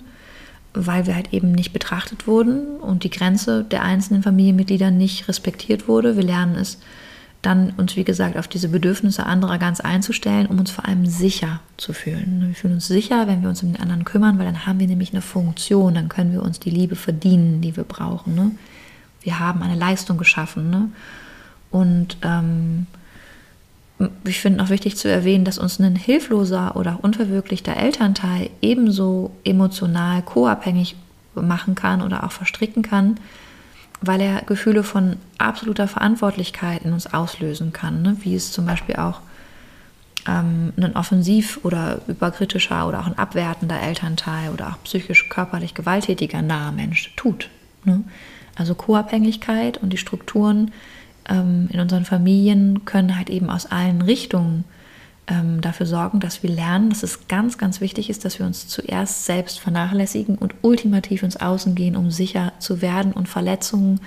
[0.74, 5.88] weil wir halt eben nicht betrachtet wurden und die Grenze der einzelnen Familienmitglieder nicht respektiert
[5.88, 6.16] wurde.
[6.16, 6.78] Wir lernen es
[7.42, 11.60] dann uns, wie gesagt, auf diese Bedürfnisse anderer ganz einzustellen, um uns vor allem sicher
[11.76, 12.44] zu fühlen.
[12.48, 14.88] Wir fühlen uns sicher, wenn wir uns um den anderen kümmern, weil dann haben wir
[14.88, 18.34] nämlich eine Funktion, dann können wir uns die Liebe verdienen, die wir brauchen.
[18.34, 18.50] Ne?
[19.22, 20.70] Wir haben eine Leistung geschaffen.
[20.70, 20.90] Ne?
[21.70, 22.86] Und ähm,
[24.24, 30.22] ich finde auch wichtig zu erwähnen, dass uns ein hilfloser oder unverwirklichter Elternteil ebenso emotional
[30.22, 30.96] co-abhängig
[31.34, 33.18] machen kann oder auch verstricken kann,
[34.00, 38.16] weil er Gefühle von absoluter Verantwortlichkeit in uns auslösen kann, ne?
[38.20, 39.20] wie es zum Beispiel auch
[40.26, 46.42] ähm, ein offensiv oder überkritischer oder auch ein abwertender Elternteil oder auch psychisch körperlich gewalttätiger
[46.42, 47.48] naher Mensch tut.
[47.84, 48.04] Ne?
[48.54, 50.72] Also Co-Abhängigkeit und die Strukturen
[51.28, 54.64] ähm, in unseren Familien können halt eben aus allen Richtungen
[55.26, 58.66] ähm, dafür sorgen, dass wir lernen, dass es ganz, ganz wichtig ist, dass wir uns
[58.68, 64.00] zuerst selbst vernachlässigen und ultimativ ins Außen gehen, um sicher zu werden und Verletzungen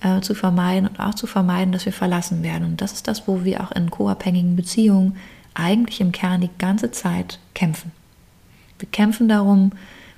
[0.00, 2.64] äh, zu vermeiden und auch zu vermeiden, dass wir verlassen werden.
[2.64, 5.16] Und das ist das, wo wir auch in co-abhängigen Beziehungen
[5.54, 7.92] eigentlich im Kern die ganze Zeit kämpfen.
[8.78, 9.72] Wir kämpfen darum,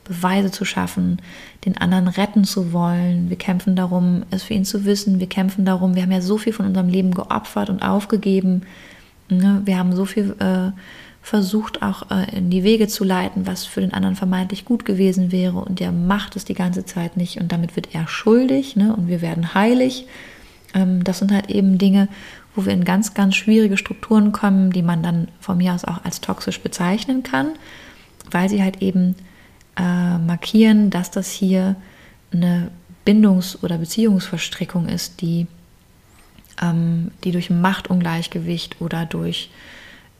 [0.04, 1.20] Beweise zu schaffen,
[1.64, 3.30] den anderen retten zu wollen.
[3.30, 5.20] Wir kämpfen darum, es für ihn zu wissen.
[5.20, 8.62] Wir kämpfen darum, wir haben ja so viel von unserem Leben geopfert und aufgegeben.
[9.28, 9.62] Ne?
[9.64, 10.70] Wir haben so viel äh,
[11.20, 15.32] versucht, auch äh, in die Wege zu leiten, was für den anderen vermeintlich gut gewesen
[15.32, 15.58] wäre.
[15.58, 17.40] Und der macht es die ganze Zeit nicht.
[17.40, 18.94] Und damit wird er schuldig ne?
[18.94, 20.06] und wir werden heilig.
[20.74, 22.08] Ähm, das sind halt eben Dinge,
[22.54, 26.04] wo wir in ganz, ganz schwierige Strukturen kommen, die man dann von mir aus auch
[26.04, 27.48] als toxisch bezeichnen kann,
[28.30, 29.16] weil sie halt eben
[29.78, 31.76] äh, markieren, dass das hier
[32.32, 32.70] eine
[33.04, 35.46] Bindungs- oder Beziehungsverstrickung ist, die,
[36.60, 39.50] ähm, die durch Machtungleichgewicht oder durch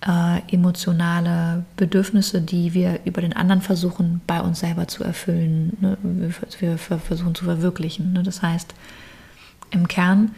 [0.06, 5.98] äh, emotionale Bedürfnisse, die wir über den anderen versuchen, bei uns selber zu erfüllen, ne?
[6.60, 8.12] wir, versuchen zu verwirklichen.
[8.12, 8.22] Ne?
[8.22, 8.74] Das heißt,
[9.70, 10.30] im Kern,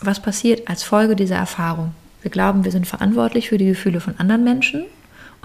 [0.00, 1.94] was passiert als Folge dieser Erfahrung?
[2.20, 4.84] Wir glauben, wir sind verantwortlich für die Gefühle von anderen Menschen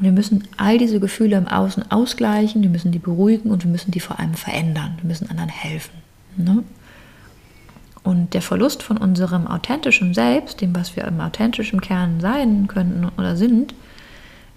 [0.01, 3.69] und wir müssen all diese Gefühle im Außen ausgleichen, wir müssen die beruhigen und wir
[3.69, 4.97] müssen die vor allem verändern.
[4.99, 5.93] Wir müssen anderen helfen.
[6.37, 6.63] Ne?
[8.01, 13.09] Und der Verlust von unserem authentischen Selbst, dem, was wir im authentischen Kern sein könnten
[13.15, 13.75] oder sind,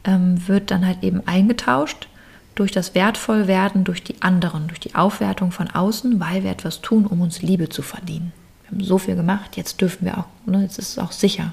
[0.05, 2.09] ähm, wird dann halt eben eingetauscht
[2.55, 7.05] durch das Wertvollwerden durch die anderen, durch die Aufwertung von außen, weil wir etwas tun,
[7.05, 8.33] um uns Liebe zu verdienen.
[8.63, 11.53] Wir haben so viel gemacht, jetzt dürfen wir auch, ne, jetzt ist es auch sicher.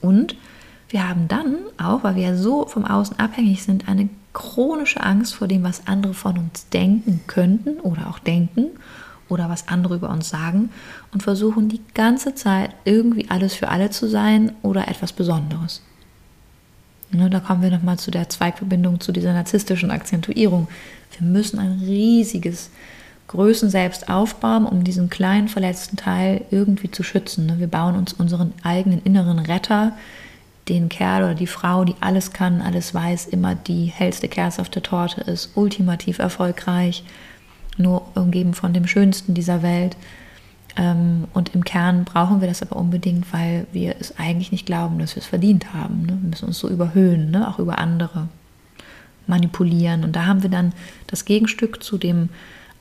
[0.00, 0.36] Und
[0.90, 5.34] wir haben dann auch, weil wir ja so vom Außen abhängig sind, eine chronische Angst
[5.34, 8.66] vor dem, was andere von uns denken könnten oder auch denken
[9.28, 10.70] oder was andere über uns sagen
[11.12, 15.82] und versuchen die ganze Zeit irgendwie alles für alle zu sein oder etwas Besonderes.
[17.12, 20.68] Ne, da kommen wir nochmal zu der Zweigverbindung, zu dieser narzisstischen Akzentuierung.
[21.18, 22.70] Wir müssen ein riesiges
[23.26, 27.46] Größen selbst aufbauen, um diesen kleinen verletzten Teil irgendwie zu schützen.
[27.46, 27.58] Ne?
[27.58, 29.92] Wir bauen uns unseren eigenen inneren Retter,
[30.70, 34.68] den Kerl oder die Frau, die alles kann, alles weiß, immer die hellste Kerze auf
[34.68, 37.04] der Torte ist, ultimativ erfolgreich,
[37.76, 39.96] nur umgeben von dem Schönsten dieser Welt.
[40.76, 45.00] Ähm, und im Kern brauchen wir das aber unbedingt, weil wir es eigentlich nicht glauben,
[45.00, 46.02] dass wir es verdient haben.
[46.02, 46.18] Ne?
[46.20, 47.48] Wir müssen uns so überhöhen, ne?
[47.48, 48.28] auch über andere
[49.26, 50.04] manipulieren.
[50.04, 50.72] Und da haben wir dann
[51.08, 52.28] das Gegenstück zu dem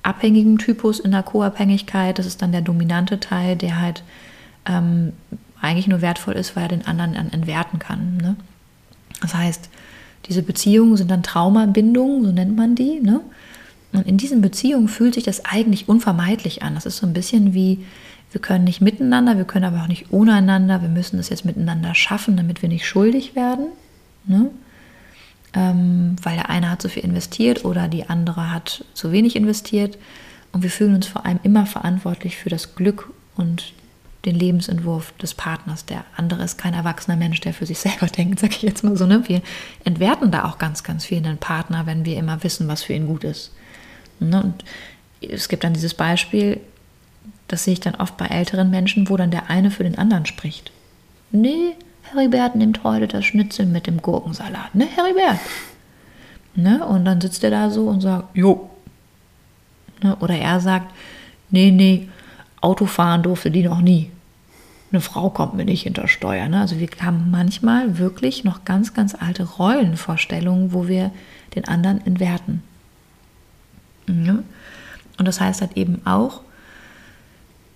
[0.04, 2.20] abhängigen Typus in der Co-Abhängigkeit.
[2.20, 4.04] Das ist dann der dominante Teil, der halt
[4.68, 5.14] ähm,
[5.62, 8.18] eigentlich nur wertvoll ist, weil er den anderen dann entwerten kann.
[8.18, 8.36] Ne?
[9.22, 9.70] Das heißt,
[10.28, 13.00] diese Beziehungen sind dann Traumabindungen, so nennt man die.
[13.00, 13.22] Ne?
[13.92, 16.76] Und in diesen Beziehungen fühlt sich das eigentlich unvermeidlich an.
[16.76, 17.86] Das ist so ein bisschen wie,
[18.32, 20.82] wir können nicht miteinander, wir können aber auch nicht ohne einander.
[20.82, 23.68] Wir müssen es jetzt miteinander schaffen, damit wir nicht schuldig werden.
[24.26, 24.52] Ne?
[25.54, 29.98] Ähm, weil der eine hat zu viel investiert oder die andere hat zu wenig investiert.
[30.52, 33.74] Und wir fühlen uns vor allem immer verantwortlich für das Glück und
[34.26, 35.86] den Lebensentwurf des Partners.
[35.86, 38.98] Der andere ist kein erwachsener Mensch, der für sich selber denkt, sage ich jetzt mal
[38.98, 39.06] so.
[39.06, 39.28] Ne?
[39.28, 39.42] Wir
[39.86, 43.08] entwerten da auch ganz, ganz viel den Partner, wenn wir immer wissen, was für ihn
[43.08, 43.54] gut ist.
[44.20, 44.44] Ne?
[44.44, 44.64] Und
[45.22, 46.60] es gibt dann dieses Beispiel,
[47.48, 50.26] das sehe ich dann oft bei älteren Menschen, wo dann der eine für den anderen
[50.26, 50.72] spricht.
[51.32, 54.74] Nee, Heribert nimmt heute das Schnitzel mit dem Gurkensalat.
[54.74, 55.40] Ne, Heribert?
[56.56, 56.86] Ne?
[56.86, 58.70] Und dann sitzt er da so und sagt, jo.
[60.02, 60.16] Ne?
[60.18, 60.94] Oder er sagt,
[61.50, 62.10] nee, nee,
[62.62, 64.12] Autofahren durfte die noch nie.
[64.92, 66.48] Eine Frau kommt mir nicht hinter Steuer.
[66.48, 66.62] Ne?
[66.62, 71.12] Also wir haben manchmal wirklich noch ganz, ganz alte Rollenvorstellungen, wo wir
[71.56, 72.64] den anderen entwerten.
[74.08, 74.40] Ja?
[75.18, 76.42] Und das heißt halt eben auch,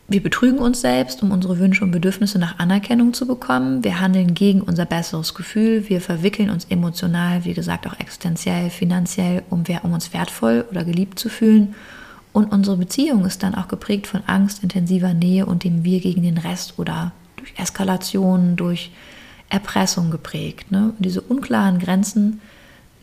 [0.08, 3.84] wir betrügen uns selbst, um unsere Wünsche und Bedürfnisse nach Anerkennung zu bekommen.
[3.84, 5.88] Wir handeln gegen unser besseres Gefühl.
[5.88, 11.20] Wir verwickeln uns emotional, wie gesagt, auch existenziell, finanziell, um, um uns wertvoll oder geliebt
[11.20, 11.74] zu fühlen.
[12.34, 16.24] Und unsere Beziehung ist dann auch geprägt von Angst, intensiver Nähe und dem Wir gegen
[16.24, 18.92] den Rest oder durch Eskalation, durch
[19.50, 20.72] Erpressung geprägt.
[20.72, 20.94] Ne?
[20.98, 22.42] Diese unklaren Grenzen,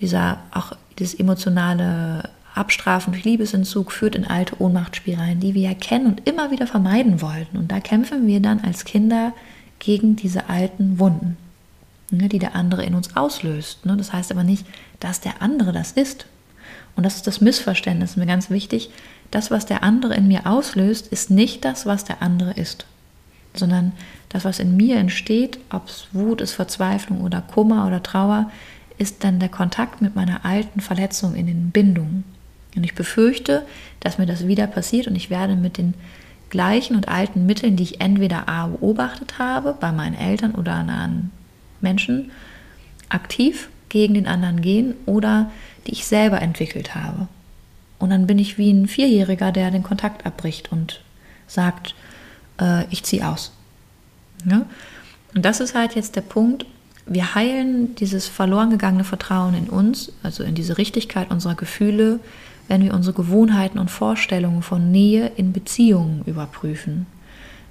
[0.01, 6.07] dieser auch dieses emotionale Abstrafen durch Liebesentzug führt in alte Ohnmachtspiralen, die wir ja kennen
[6.07, 7.57] und immer wieder vermeiden wollten.
[7.57, 9.33] Und da kämpfen wir dann als Kinder
[9.79, 11.37] gegen diese alten Wunden,
[12.11, 13.87] ne, die der andere in uns auslöst.
[13.87, 13.97] Ne.
[13.97, 14.67] Das heißt aber nicht,
[14.99, 16.27] dass der andere das ist.
[16.97, 18.91] Und das ist das Missverständnis, mir ganz wichtig.
[19.31, 22.87] Das, was der andere in mir auslöst, ist nicht das, was der andere ist,
[23.55, 23.93] sondern
[24.29, 28.51] das, was in mir entsteht, ob es Wut ist, Verzweiflung oder Kummer oder Trauer,
[28.99, 32.25] ist dann der Kontakt mit meiner alten Verletzung in den Bindungen.
[32.77, 33.65] Und ich befürchte,
[34.01, 35.95] dass mir das wieder passiert und ich werde mit den
[36.51, 41.31] gleichen und alten Mitteln, die ich entweder A beobachtet habe, bei meinen Eltern oder nahen
[41.81, 42.31] Menschen,
[43.09, 45.51] aktiv gegen den anderen gehen oder
[45.87, 47.29] die ich selber entwickelt habe.
[48.01, 51.03] Und dann bin ich wie ein Vierjähriger, der den Kontakt abbricht und
[51.47, 51.95] sagt,
[52.61, 53.53] äh, ich ziehe aus.
[54.45, 54.63] Ja?
[55.35, 56.67] Und das ist halt jetzt der Punkt,
[57.07, 62.21] wir heilen dieses verloren gegangene Vertrauen in uns, also in diese Richtigkeit unserer Gefühle,
[62.69, 67.07] wenn wir unsere Gewohnheiten und Vorstellungen von Nähe in Beziehungen überprüfen.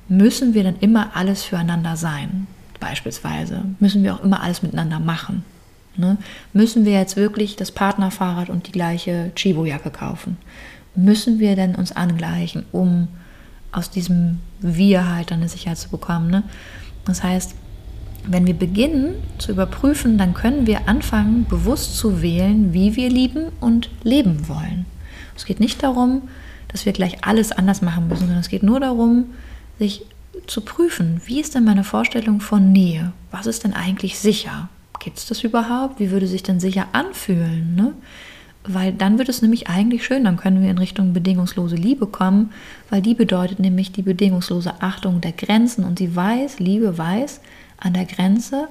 [0.10, 2.48] Müssen wir dann immer alles füreinander sein?
[2.80, 5.44] Beispielsweise müssen wir auch immer alles miteinander machen.
[6.00, 6.18] Ne?
[6.54, 10.38] Müssen wir jetzt wirklich das Partnerfahrrad und die gleiche Chibo-Jacke kaufen?
[10.96, 13.08] Müssen wir denn uns angleichen, um
[13.72, 16.32] aus diesem Wir halt eine Sicherheit zu bekommen?
[16.32, 16.44] Ne?
[17.06, 17.56] Das heißt,
[18.28, 23.48] wenn wir beginnen zu überprüfen, dann können wir anfangen, bewusst zu wählen, wie wir lieben
[23.60, 24.86] und leben wollen.
[25.36, 26.24] Es geht nicht darum,
[26.68, 29.26] dass wir gleich alles anders machen müssen, sondern es geht nur darum,
[29.80, 30.06] sich
[30.48, 33.14] zu prüfen, wie ist denn meine Vorstellung von Nähe?
[33.32, 34.70] Was ist denn eigentlich sicher?
[35.00, 36.00] Gibt es das überhaupt?
[36.00, 37.76] Wie würde sich denn sicher anfühlen?
[37.76, 37.94] Ne?
[38.64, 42.52] Weil dann wird es nämlich eigentlich schön, dann können wir in Richtung bedingungslose Liebe kommen,
[42.90, 47.40] weil die bedeutet nämlich die bedingungslose Achtung der Grenzen und sie weiß, Liebe weiß,
[47.78, 48.68] an der Grenze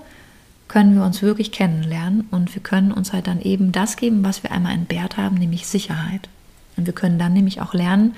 [0.68, 4.42] können wir uns wirklich kennenlernen und wir können uns halt dann eben das geben, was
[4.42, 6.28] wir einmal entbehrt haben, nämlich Sicherheit.
[6.76, 8.14] Und wir können dann nämlich auch lernen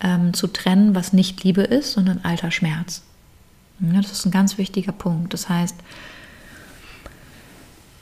[0.00, 3.02] ähm, zu trennen, was nicht Liebe ist, sondern alter Schmerz.
[3.80, 5.32] Ja, das ist ein ganz wichtiger Punkt.
[5.32, 5.76] Das heißt,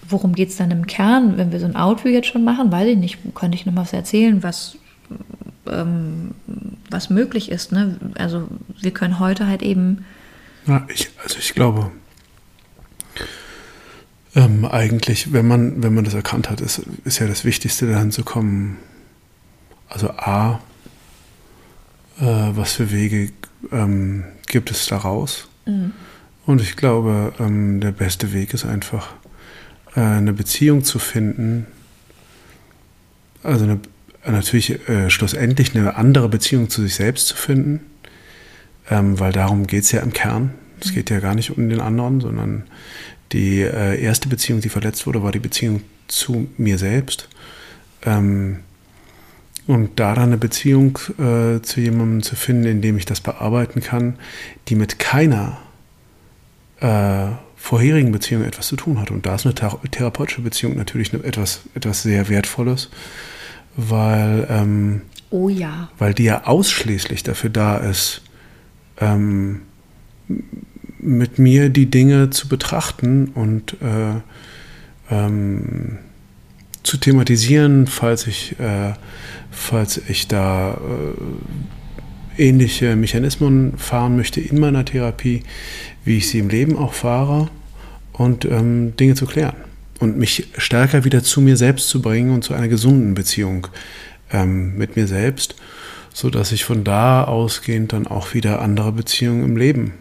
[0.09, 2.73] worum geht es dann im Kern, wenn wir so ein Outview jetzt schon machen?
[2.73, 4.77] Weiß ich nicht, könnte ich noch was erzählen, was,
[5.69, 6.33] ähm,
[6.91, 7.73] was möglich ist.
[7.73, 7.99] Ne?
[8.17, 8.49] Also
[8.81, 10.05] wir können heute halt eben.
[10.67, 11.91] Ja, ich, also ich glaube,
[14.37, 18.11] ähm, eigentlich, wenn man, wenn man das erkannt hat, ist, ist ja das Wichtigste dahin
[18.11, 18.77] zu kommen.
[19.89, 20.61] Also A,
[22.21, 23.33] äh, was für Wege
[23.73, 25.49] ähm, gibt es daraus?
[25.65, 25.93] Mhm.
[26.45, 29.15] Und ich glaube, ähm, der beste Weg ist einfach,
[29.97, 31.67] äh, eine Beziehung zu finden,
[33.43, 33.81] also eine,
[34.27, 37.81] natürlich äh, schlussendlich eine andere Beziehung zu sich selbst zu finden,
[38.91, 40.53] ähm, weil darum geht es ja im Kern.
[40.81, 42.65] Es geht ja gar nicht um den anderen, sondern
[43.33, 47.29] die äh, erste Beziehung, die verletzt wurde, war die Beziehung zu mir selbst.
[48.05, 48.59] Ähm,
[49.67, 53.81] und da dann eine Beziehung äh, zu jemandem zu finden, in dem ich das bearbeiten
[53.81, 54.17] kann,
[54.69, 55.59] die mit keiner
[56.81, 57.29] äh,
[57.67, 59.11] vorherigen Beziehung etwas zu tun hat.
[59.11, 62.91] Und da ist eine therapeutische Beziehung natürlich etwas, etwas sehr Wertvolles,
[63.75, 65.91] weil, ähm, oh ja.
[65.99, 68.23] weil die ja ausschließlich dafür da ist,
[69.01, 69.63] ähm,
[71.01, 74.21] mit mir die Dinge zu betrachten und äh,
[75.11, 75.99] ähm,
[76.85, 78.93] zu thematisieren, falls ich, äh,
[79.51, 80.77] falls ich da äh,
[82.39, 85.43] ähnliche Mechanismen fahren möchte in meiner Therapie,
[86.05, 87.49] wie ich sie im Leben auch fahre
[88.13, 89.57] und ähm, Dinge zu klären
[90.01, 93.69] und mich stärker wieder zu mir selbst zu bringen und zu einer gesunden Beziehung
[94.31, 95.57] ähm, mit mir selbst,
[96.13, 99.95] so dass ich von da ausgehend dann auch wieder andere Beziehungen im Leben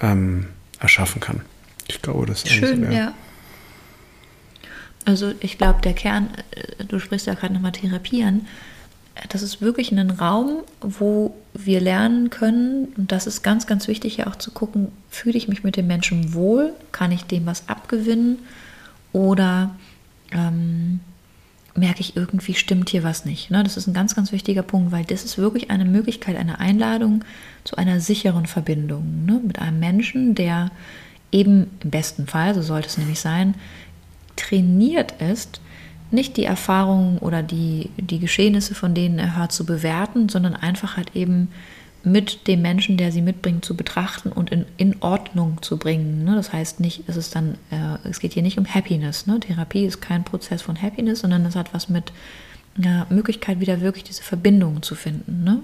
[0.00, 0.46] ähm,
[0.80, 1.40] erschaffen kann.
[1.88, 3.14] Ich glaube, das ist schön, ja.
[5.06, 8.46] Also ich glaube, der Kern, äh, du sprichst ja gerade nochmal Therapie an,
[9.28, 14.16] das ist wirklich ein Raum, wo wir lernen können, und das ist ganz, ganz wichtig
[14.16, 17.68] ja auch zu gucken, fühle ich mich mit dem Menschen wohl, kann ich dem was
[17.68, 18.38] abgewinnen
[19.12, 19.74] oder
[20.32, 21.00] ähm,
[21.76, 23.50] merke ich irgendwie, stimmt hier was nicht.
[23.50, 23.62] Ne?
[23.62, 27.24] Das ist ein ganz, ganz wichtiger Punkt, weil das ist wirklich eine Möglichkeit, eine Einladung
[27.64, 29.40] zu einer sicheren Verbindung ne?
[29.44, 30.70] mit einem Menschen, der
[31.32, 33.54] eben im besten Fall, so sollte es nämlich sein,
[34.36, 35.60] trainiert ist,
[36.14, 40.96] nicht die Erfahrungen oder die, die Geschehnisse, von denen er hört, zu bewerten, sondern einfach
[40.96, 41.48] halt eben
[42.04, 46.24] mit dem Menschen, der sie mitbringt, zu betrachten und in, in Ordnung zu bringen.
[46.24, 46.34] Ne?
[46.34, 49.26] Das heißt nicht, es ist dann, äh, es geht hier nicht um Happiness.
[49.26, 49.40] Ne?
[49.40, 52.12] Therapie ist kein Prozess von Happiness, sondern es hat was mit
[52.76, 55.44] ja, Möglichkeit, wieder wirklich diese Verbindung zu finden.
[55.44, 55.60] Ne?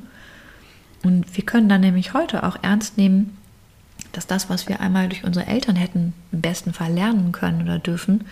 [1.02, 3.36] Und wir können dann nämlich heute auch ernst nehmen,
[4.12, 7.78] dass das, was wir einmal durch unsere Eltern hätten im besten Fall lernen können oder
[7.78, 8.24] dürfen,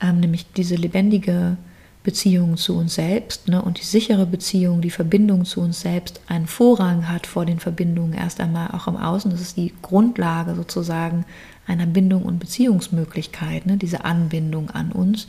[0.00, 1.56] ähm, nämlich diese lebendige
[2.04, 6.46] Beziehung zu uns selbst ne, und die sichere Beziehung, die Verbindung zu uns selbst einen
[6.46, 9.30] Vorrang hat vor den Verbindungen erst einmal auch im Außen.
[9.30, 11.24] Das ist die Grundlage sozusagen
[11.66, 15.26] einer Bindung und Beziehungsmöglichkeit, ne, diese Anbindung an uns.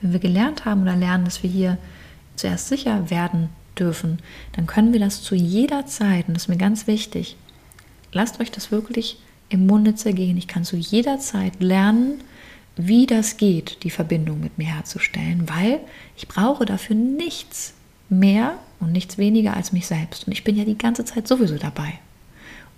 [0.00, 1.76] Wenn wir gelernt haben oder lernen, dass wir hier
[2.36, 4.18] zuerst sicher werden dürfen,
[4.52, 7.36] dann können wir das zu jeder Zeit, und das ist mir ganz wichtig,
[8.12, 9.18] lasst euch das wirklich
[9.50, 10.38] im Munde zergehen.
[10.38, 12.22] Ich kann zu jeder Zeit lernen,
[12.76, 15.80] wie das geht, die Verbindung mit mir herzustellen, weil
[16.16, 17.74] ich brauche dafür nichts
[18.08, 20.26] mehr und nichts weniger als mich selbst.
[20.26, 21.94] Und ich bin ja die ganze Zeit sowieso dabei.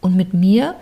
[0.00, 0.76] Und mit mir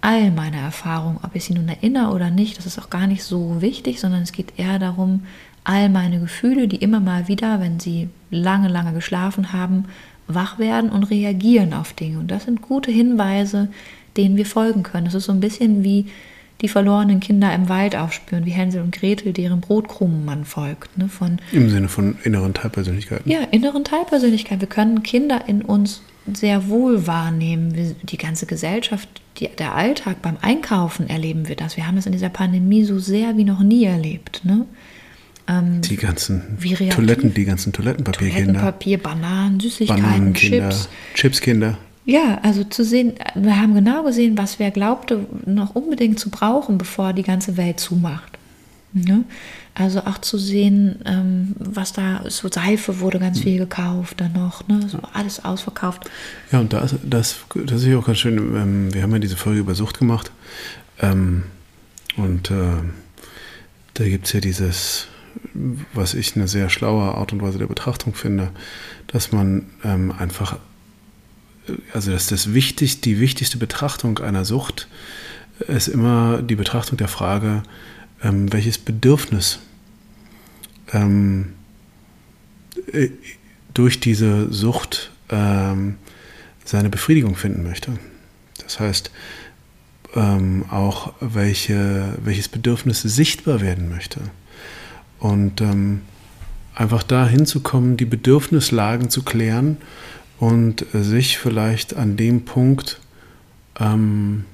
[0.00, 3.24] all meine Erfahrungen, ob ich sie nun erinnere oder nicht, das ist auch gar nicht
[3.24, 5.22] so wichtig, sondern es geht eher darum,
[5.64, 9.86] all meine Gefühle, die immer mal wieder, wenn sie lange, lange geschlafen haben,
[10.28, 12.18] wach werden und reagieren auf Dinge.
[12.20, 13.68] Und das sind gute Hinweise,
[14.16, 15.06] denen wir folgen können.
[15.06, 16.06] Das ist so ein bisschen wie
[16.62, 20.96] die verlorenen Kinder im Wald aufspüren, wie Hänsel und Gretel, deren Brotkrumen man folgt.
[20.96, 23.30] Ne, von, Im Sinne von inneren Teilpersönlichkeiten.
[23.30, 24.60] Ja, inneren Teilpersönlichkeiten.
[24.60, 26.02] Wir können Kinder in uns
[26.32, 27.94] sehr wohl wahrnehmen.
[28.02, 31.76] Die ganze Gesellschaft, die, der Alltag beim Einkaufen erleben wir das.
[31.76, 34.40] Wir haben es in dieser Pandemie so sehr wie noch nie erlebt.
[34.44, 34.66] Ne?
[35.48, 36.58] Ähm, die ganzen
[36.90, 38.44] Toiletten, die ganzen Toilettenpapierkinder.
[38.44, 40.88] Toilettenpapier, Bananen, Süßigkeiten, Chips.
[41.14, 41.78] Chipskinder.
[42.06, 46.78] Ja, also zu sehen, wir haben genau gesehen, was wer glaubte, noch unbedingt zu brauchen,
[46.78, 48.38] bevor die ganze Welt zumacht.
[48.92, 49.24] Ne?
[49.74, 54.66] Also auch zu sehen, ähm, was da, so Seife wurde ganz viel gekauft dann noch,
[54.68, 54.88] ne?
[54.88, 56.08] so alles ausverkauft.
[56.52, 59.36] Ja, und das, das, das ist ja auch ganz schön, ähm, wir haben ja diese
[59.36, 60.30] Folge über Sucht gemacht
[61.00, 61.42] ähm,
[62.16, 62.76] und äh,
[63.94, 65.08] da gibt es ja dieses,
[65.92, 68.50] was ich eine sehr schlaue Art und Weise der Betrachtung finde,
[69.08, 70.58] dass man ähm, einfach
[71.92, 74.88] also dass das wichtig, die wichtigste Betrachtung einer Sucht
[75.60, 77.62] ist immer die Betrachtung der Frage,
[78.22, 79.58] ähm, welches Bedürfnis
[80.92, 81.54] ähm,
[82.92, 83.08] äh,
[83.74, 85.96] durch diese Sucht ähm,
[86.64, 87.92] seine Befriedigung finden möchte.
[88.62, 89.10] Das heißt,
[90.14, 94.20] ähm, auch welche, welches Bedürfnis sichtbar werden möchte.
[95.18, 96.02] Und ähm,
[96.74, 99.78] einfach da hinzukommen, die Bedürfnislagen zu klären
[100.38, 103.00] und sich vielleicht an dem Punkt
[103.80, 104.44] ähm,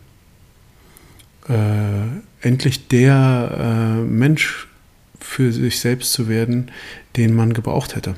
[1.48, 4.68] äh, endlich der äh, Mensch
[5.18, 6.70] für sich selbst zu werden,
[7.16, 8.14] den man gebraucht hätte.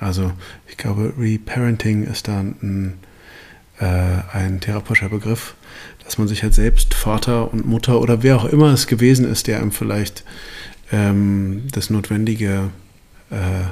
[0.00, 0.32] Also
[0.68, 2.94] ich glaube, Reparenting ist da ein,
[3.78, 3.84] äh,
[4.32, 5.54] ein therapeutischer Begriff,
[6.04, 9.46] dass man sich halt selbst Vater und Mutter oder wer auch immer es gewesen ist,
[9.46, 10.24] der einem vielleicht
[10.92, 12.70] ähm, das notwendige
[13.30, 13.64] äh,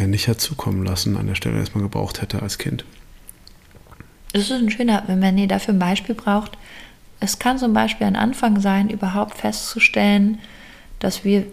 [0.00, 2.84] nicht hat zukommen lassen an der Stelle, als man gebraucht hätte als Kind.
[4.32, 6.58] Das ist ein schöner, wenn man dafür ein Beispiel braucht.
[7.20, 10.38] Es kann zum Beispiel ein Anfang sein, überhaupt festzustellen,
[10.98, 11.46] dass wir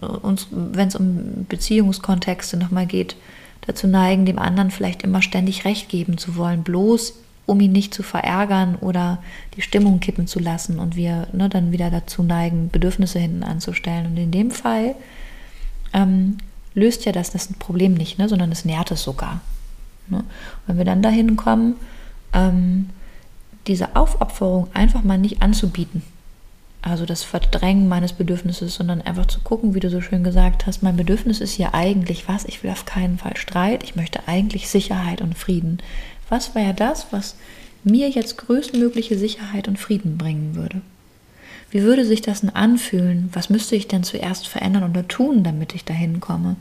[0.00, 3.16] uns, wenn es um Beziehungskontexte nochmal geht,
[3.66, 7.14] dazu neigen, dem anderen vielleicht immer ständig Recht geben zu wollen, bloß
[7.46, 9.22] um ihn nicht zu verärgern oder
[9.56, 14.06] die Stimmung kippen zu lassen und wir ne, dann wieder dazu neigen, Bedürfnisse hinten anzustellen.
[14.06, 14.94] Und in dem Fall
[15.92, 16.38] ähm,
[16.74, 19.40] löst ja das das Problem nicht, ne, sondern es nährt es sogar.
[20.08, 20.24] Ne?
[20.66, 21.76] Wenn wir dann dahin kommen,
[22.32, 22.90] ähm,
[23.66, 26.02] diese Aufopferung einfach mal nicht anzubieten,
[26.82, 30.82] also das Verdrängen meines Bedürfnisses, sondern einfach zu gucken, wie du so schön gesagt hast,
[30.82, 32.44] mein Bedürfnis ist hier eigentlich was?
[32.44, 35.78] Ich will auf keinen Fall Streit, ich möchte eigentlich Sicherheit und Frieden.
[36.28, 37.36] Was wäre das, was
[37.84, 40.82] mir jetzt größtmögliche Sicherheit und Frieden bringen würde?
[41.74, 43.30] Wie würde sich das denn anfühlen?
[43.32, 46.54] Was müsste ich denn zuerst verändern oder tun, damit ich dahin komme?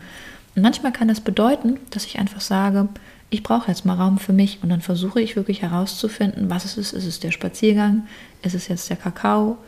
[0.55, 2.89] Und manchmal kann das bedeuten, dass ich einfach sage,
[3.30, 6.80] ich brauche jetzt mal Raum für mich und dann versuche ich wirklich herauszufinden, was es
[6.80, 6.93] ist.
[6.93, 8.07] Ist es der Spaziergang?
[8.41, 9.59] Ist es jetzt der Kakao?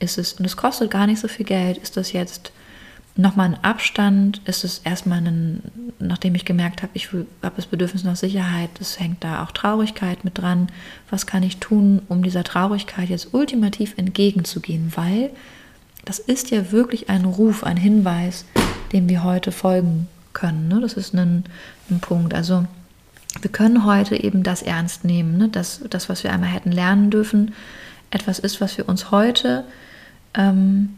[0.00, 2.50] Ist es, und es kostet gar nicht so viel Geld, ist das jetzt
[3.18, 4.40] nochmal ein Abstand?
[4.46, 5.60] Ist es erstmal ein,
[5.98, 7.08] nachdem ich gemerkt habe, ich
[7.42, 10.68] habe das Bedürfnis nach Sicherheit, es hängt da auch Traurigkeit mit dran.
[11.10, 14.92] Was kann ich tun, um dieser Traurigkeit jetzt ultimativ entgegenzugehen?
[14.94, 15.30] Weil
[16.04, 18.44] das ist ja wirklich ein Ruf, ein Hinweis,
[18.92, 20.68] dem wir heute folgen können.
[20.68, 20.80] Ne?
[20.80, 21.44] Das ist ein,
[21.90, 22.32] ein Punkt.
[22.34, 22.66] Also
[23.40, 25.48] wir können heute eben das ernst nehmen, ne?
[25.48, 27.52] dass das, was wir einmal hätten lernen dürfen,
[28.10, 29.64] etwas ist, was wir uns heute
[30.34, 30.90] ähm,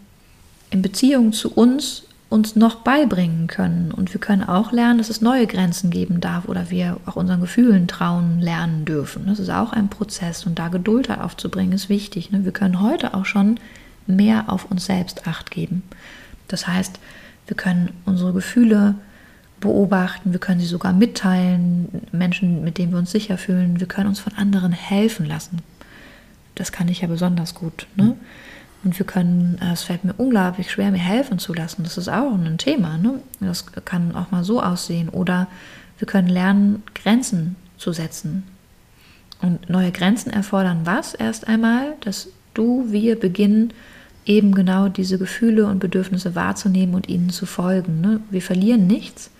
[0.70, 3.90] in Beziehung zu uns uns noch beibringen können.
[3.90, 7.40] Und wir können auch lernen, dass es neue Grenzen geben darf oder wir auch unseren
[7.40, 9.26] Gefühlen trauen lernen dürfen.
[9.26, 12.30] Das ist auch ein Prozess und da Geduld aufzubringen ist wichtig.
[12.30, 12.44] Ne?
[12.44, 13.58] Wir können heute auch schon
[14.06, 15.82] mehr auf uns selbst acht geben.
[16.46, 17.00] Das heißt,
[17.48, 18.94] wir können unsere Gefühle
[19.58, 24.08] beobachten, wir können sie sogar mitteilen, Menschen, mit denen wir uns sicher fühlen, wir können
[24.08, 25.58] uns von anderen helfen lassen.
[26.54, 27.88] Das kann ich ja besonders gut.
[27.96, 28.04] Ne?
[28.04, 28.14] Mhm.
[28.82, 31.82] Und wir können, äh, es fällt mir unglaublich schwer, mir helfen zu lassen.
[31.82, 32.96] Das ist auch ein Thema.
[32.96, 33.20] Ne?
[33.40, 35.08] Das kann auch mal so aussehen.
[35.08, 35.48] Oder
[35.98, 38.44] wir können lernen, Grenzen zu setzen.
[39.42, 41.14] Und neue Grenzen erfordern was?
[41.14, 43.72] Erst einmal, dass du, wir beginnen,
[44.26, 48.00] eben genau diese Gefühle und Bedürfnisse wahrzunehmen und ihnen zu folgen.
[48.00, 48.20] Ne?
[48.30, 49.30] Wir verlieren nichts,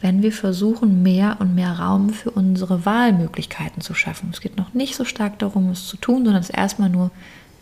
[0.00, 4.30] wenn wir versuchen, mehr und mehr Raum für unsere Wahlmöglichkeiten zu schaffen.
[4.32, 7.10] Es geht noch nicht so stark darum, es zu tun, sondern es erstmal nur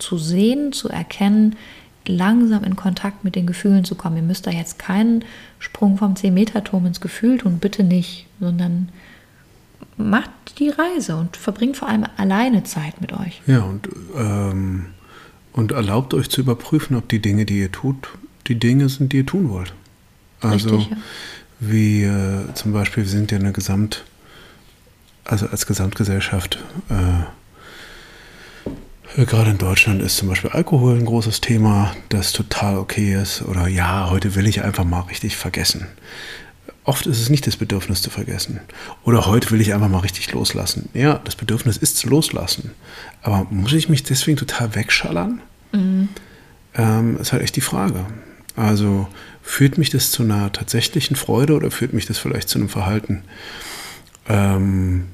[0.02, 1.56] zu sehen, zu erkennen,
[2.06, 4.16] langsam in Kontakt mit den Gefühlen zu kommen.
[4.16, 5.24] Ihr müsst da jetzt keinen
[5.58, 8.88] Sprung vom 10-Meter-Turm ins Gefühl tun, bitte nicht, sondern
[9.96, 13.40] macht die Reise und verbringt vor allem alleine Zeit mit euch.
[13.46, 14.86] Ja, und, ähm,
[15.52, 18.08] und erlaubt euch zu überprüfen, ob die Dinge, die ihr tut,
[18.48, 19.72] die Dinge sind, die ihr tun wollt.
[20.40, 20.96] Also, Richtig, ja.
[21.60, 24.04] wie äh, zum Beispiel, wir sind ja eine Gesamt,
[25.24, 27.24] also als Gesamtgesellschaft, äh,
[29.16, 33.42] Gerade in Deutschland ist zum Beispiel Alkohol ein großes Thema, das total okay ist.
[33.42, 35.86] Oder ja, heute will ich einfach mal richtig vergessen.
[36.84, 38.60] Oft ist es nicht das Bedürfnis zu vergessen.
[39.04, 40.88] Oder heute will ich einfach mal richtig loslassen.
[40.94, 42.70] Ja, das Bedürfnis ist zu loslassen.
[43.20, 45.42] Aber muss ich mich deswegen total wegschallern?
[45.72, 46.08] Mhm.
[46.74, 48.06] Ähm, ist halt echt die Frage.
[48.56, 49.08] Also
[49.42, 53.24] führt mich das zu einer tatsächlichen Freude oder führt mich das vielleicht zu einem Verhalten,
[54.26, 55.04] ähm,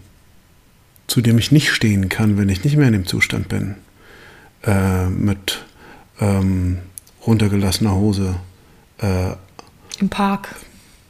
[1.08, 3.74] zu dem ich nicht stehen kann, wenn ich nicht mehr in dem Zustand bin?
[4.64, 5.64] Äh, mit
[6.20, 6.78] ähm,
[7.26, 8.36] runtergelassener Hose
[9.00, 9.32] äh,
[10.00, 10.54] im Park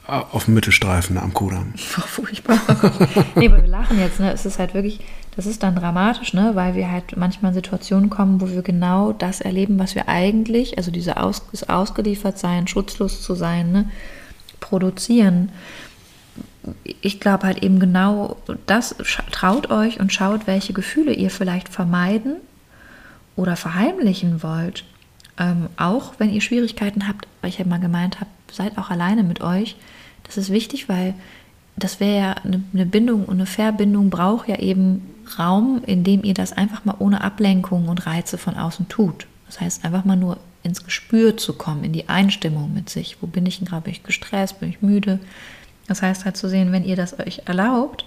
[0.09, 1.75] auf dem Mittelstreifen am Kudamm.
[1.77, 2.59] Furchtbar.
[3.35, 4.33] nee, aber wir lachen jetzt, ne?
[4.33, 5.01] Es ist halt wirklich,
[5.37, 6.53] das ist dann dramatisch, ne?
[6.55, 10.79] Weil wir halt manchmal in Situationen kommen, wo wir genau das erleben, was wir eigentlich,
[10.79, 13.91] also diese Aus, ausgeliefert sein, schutzlos zu sein, ne?
[14.61, 15.51] produzieren.
[17.01, 18.37] Ich glaube halt eben genau
[18.67, 18.97] das,
[19.31, 22.37] traut euch und schaut, welche Gefühle ihr vielleicht vermeiden
[23.39, 24.85] oder verheimlichen wollt,
[25.39, 29.23] ähm, auch wenn ihr Schwierigkeiten habt, weil ich ja mal gemeint habe, seid auch alleine
[29.23, 29.77] mit euch.
[30.25, 31.15] Das ist wichtig, weil
[31.77, 35.03] das wäre ja eine, eine Bindung und eine Verbindung braucht ja eben
[35.39, 39.29] Raum, in dem ihr das einfach mal ohne Ablenkung und Reize von außen tut.
[39.47, 43.19] Das heißt, einfach mal nur ins Gespür zu kommen, in die Einstimmung mit sich.
[43.21, 43.83] Wo bin ich denn gerade?
[43.83, 44.59] Bin ich gestresst?
[44.59, 45.21] Bin ich müde?
[45.87, 48.05] Das heißt halt zu sehen, wenn ihr das euch erlaubt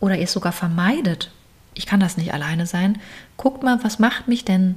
[0.00, 1.30] oder ihr es sogar vermeidet,
[1.74, 2.98] ich kann das nicht alleine sein.
[3.36, 4.76] Guckt mal, was macht mich denn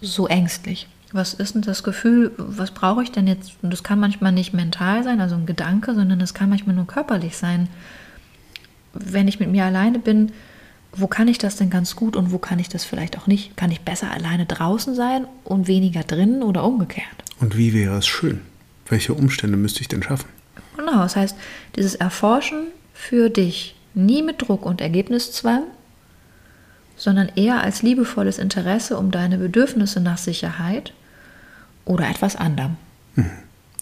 [0.00, 0.88] so ängstlich?
[1.12, 3.52] Was ist denn das Gefühl, was brauche ich denn jetzt?
[3.62, 6.86] Und das kann manchmal nicht mental sein, also ein Gedanke, sondern das kann manchmal nur
[6.86, 7.68] körperlich sein.
[8.92, 10.32] Wenn ich mit mir alleine bin,
[10.92, 13.56] wo kann ich das denn ganz gut und wo kann ich das vielleicht auch nicht?
[13.56, 17.06] Kann ich besser alleine draußen sein und weniger drinnen oder umgekehrt?
[17.38, 18.40] Und wie wäre es schön?
[18.88, 20.28] Welche Umstände müsste ich denn schaffen?
[20.76, 21.36] Genau, das heißt,
[21.76, 25.64] dieses Erforschen für dich nie mit Druck und Ergebniszwang,
[26.96, 30.92] sondern eher als liebevolles Interesse um deine Bedürfnisse nach Sicherheit
[31.84, 32.76] oder etwas anderem.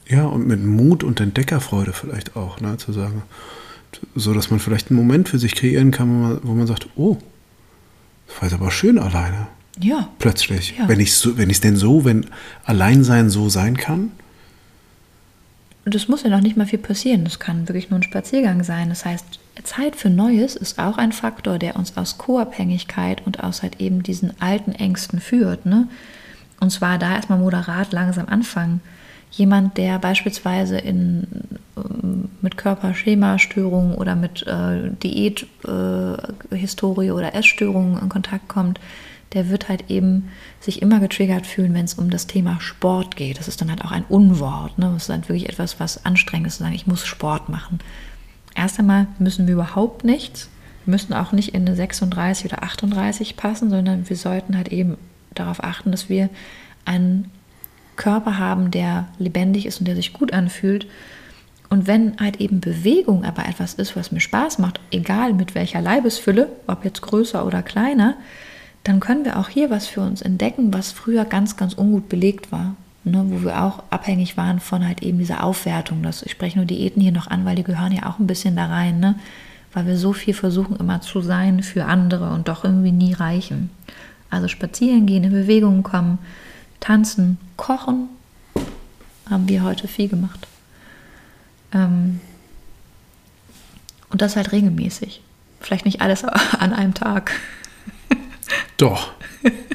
[0.06, 3.22] Ja, und mit Mut und Entdeckerfreude vielleicht auch, ne, zu sagen,
[4.14, 6.88] so dass man vielleicht einen Moment für sich kreieren kann, wo man, wo man sagt,
[6.96, 7.16] oh,
[8.26, 9.46] das war jetzt aber schön alleine.
[9.80, 10.08] Ja.
[10.18, 10.74] Plötzlich.
[10.78, 10.88] Ja.
[10.88, 12.26] Wenn ich so, wenn denn so, wenn
[12.64, 14.12] Alleinsein so sein kann.
[15.84, 17.24] Es muss ja noch nicht mal viel passieren.
[17.24, 18.88] Das kann wirklich nur ein Spaziergang sein.
[18.88, 23.62] Das heißt, Zeit für Neues ist auch ein Faktor, der uns aus Co-Abhängigkeit und aus
[23.62, 25.64] halt eben diesen alten Ängsten führt.
[25.64, 25.86] Ne?
[26.60, 28.82] Und zwar da erstmal moderat langsam anfangen.
[29.30, 31.26] Jemand, der beispielsweise in,
[31.76, 38.80] ähm, mit Körperschemastörungen oder mit äh, Diäthistorie äh, oder Essstörungen in Kontakt kommt,
[39.32, 40.30] der wird halt eben
[40.60, 43.38] sich immer getriggert fühlen, wenn es um das Thema Sport geht.
[43.38, 44.78] Das ist dann halt auch ein Unwort.
[44.78, 44.92] Ne?
[44.94, 47.80] Das ist halt wirklich etwas, was anstrengend ist, zu sagen, ich muss Sport machen.
[48.54, 50.48] Erst einmal müssen wir überhaupt nichts.
[50.86, 54.96] Müssen auch nicht in eine 36 oder 38 passen, sondern wir sollten halt eben
[55.34, 56.28] darauf achten, dass wir
[56.84, 57.30] einen
[57.96, 60.86] Körper haben, der lebendig ist und der sich gut anfühlt.
[61.70, 65.80] Und wenn halt eben Bewegung aber etwas ist, was mir Spaß macht, egal mit welcher
[65.80, 68.16] Leibesfülle, ob jetzt größer oder kleiner,
[68.84, 72.52] dann können wir auch hier was für uns entdecken, was früher ganz, ganz ungut belegt
[72.52, 72.76] war.
[73.06, 76.02] Ne, wo wir auch abhängig waren von halt eben dieser Aufwertung.
[76.02, 78.56] Das, ich spreche nur Diäten hier noch an, weil die gehören ja auch ein bisschen
[78.56, 79.16] da rein, ne?
[79.74, 83.68] weil wir so viel versuchen immer zu sein für andere und doch irgendwie nie reichen.
[84.30, 86.18] Also spazieren gehen, in Bewegungen kommen,
[86.80, 88.08] tanzen, kochen,
[89.28, 90.46] haben wir heute viel gemacht.
[91.72, 92.20] Ähm
[94.08, 95.20] und das halt regelmäßig.
[95.60, 96.24] Vielleicht nicht alles
[96.58, 97.32] an einem Tag.
[98.76, 99.12] Doch.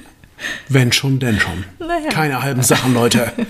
[0.67, 1.65] Wenn schon, denn schon.
[1.79, 2.09] Naja.
[2.09, 3.31] Keine halben Sachen, Leute.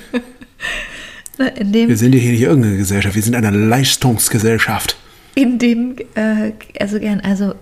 [1.57, 4.97] Dem, Wir sind ja hier nicht irgendeine Gesellschaft, wir sind eine Leistungsgesellschaft.
[5.35, 7.53] in dem, äh, also gern, also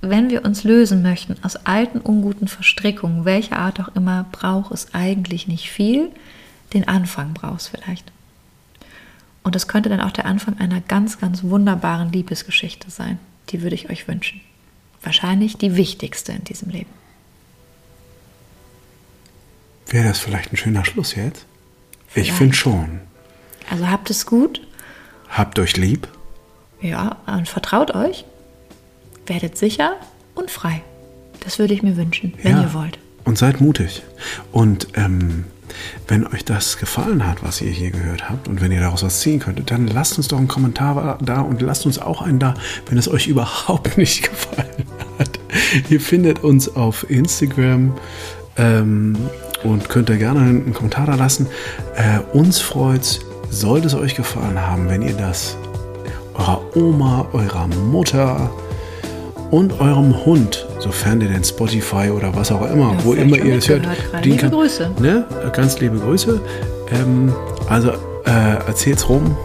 [0.00, 4.92] wenn wir uns lösen möchten aus alten, unguten Verstrickungen, welcher Art auch immer, braucht es
[4.92, 6.10] eigentlich nicht viel.
[6.72, 8.10] Den Anfang braucht es vielleicht.
[9.42, 13.18] Und das könnte dann auch der Anfang einer ganz, ganz wunderbaren Liebesgeschichte sein.
[13.50, 14.40] Die würde ich euch wünschen.
[15.02, 16.90] Wahrscheinlich die wichtigste in diesem Leben.
[19.90, 21.44] Wäre das vielleicht ein schöner Schluss jetzt?
[22.08, 22.32] Ich Vielleicht.
[22.34, 23.00] finde schon.
[23.70, 24.60] Also habt es gut,
[25.28, 26.08] Habt euch lieb.
[26.80, 28.24] ja, und vertraut euch,
[29.26, 29.92] werdet sicher
[30.34, 30.82] und frei.
[31.40, 32.62] Das würde ich mir wünschen, wenn Ja.
[32.62, 32.98] ihr wollt.
[33.24, 34.02] Und seid mutig.
[34.50, 35.44] Und ähm,
[36.08, 39.20] wenn euch das gefallen hat, was ihr hier gehört habt, und wenn ihr daraus was
[39.20, 42.54] ziehen könntet, dann lasst uns doch einen Kommentar da und lasst uns auch einen da,
[42.88, 44.84] wenn es euch überhaupt nicht gefallen
[45.18, 45.38] hat.
[45.90, 47.94] Ihr findet uns auf Instagram
[48.56, 49.16] ähm,
[49.64, 51.46] und könnt da gerne einen Kommentar da lassen.
[51.96, 55.56] Äh, uns freut's, sollte es euch gefallen haben, wenn ihr das
[56.34, 58.50] eurer Oma, eurer Mutter,
[59.50, 63.56] und eurem Hund, sofern ihr denn Spotify oder was auch immer, Ja, wo immer ihr
[63.56, 63.86] das hört,
[64.22, 64.50] Liebe kann.
[64.50, 64.90] Grüße.
[65.00, 65.24] Ne?
[65.52, 66.40] Ganz liebe Grüße.
[66.92, 67.34] Ähm,
[67.68, 67.90] also
[68.26, 69.36] äh, erzählt's rum,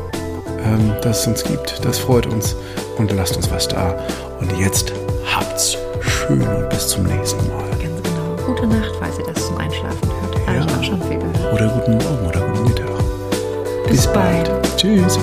[0.63, 1.83] ähm, dass es uns gibt.
[1.83, 2.55] Das freut uns
[2.97, 3.95] und lasst uns was da.
[4.39, 4.93] Und jetzt
[5.35, 7.63] habt's schön und bis zum nächsten Mal.
[7.81, 8.45] Ganz genau.
[8.45, 8.94] Gute Nacht,
[9.35, 10.47] alles zum Einschlafen hört.
[10.47, 11.53] Habe ich auch schon viel gehört.
[11.53, 12.87] Oder guten Morgen oder guten Mittag.
[13.87, 14.49] Bis, Bis bald.
[14.49, 14.77] bald.
[14.77, 15.19] Tschüss.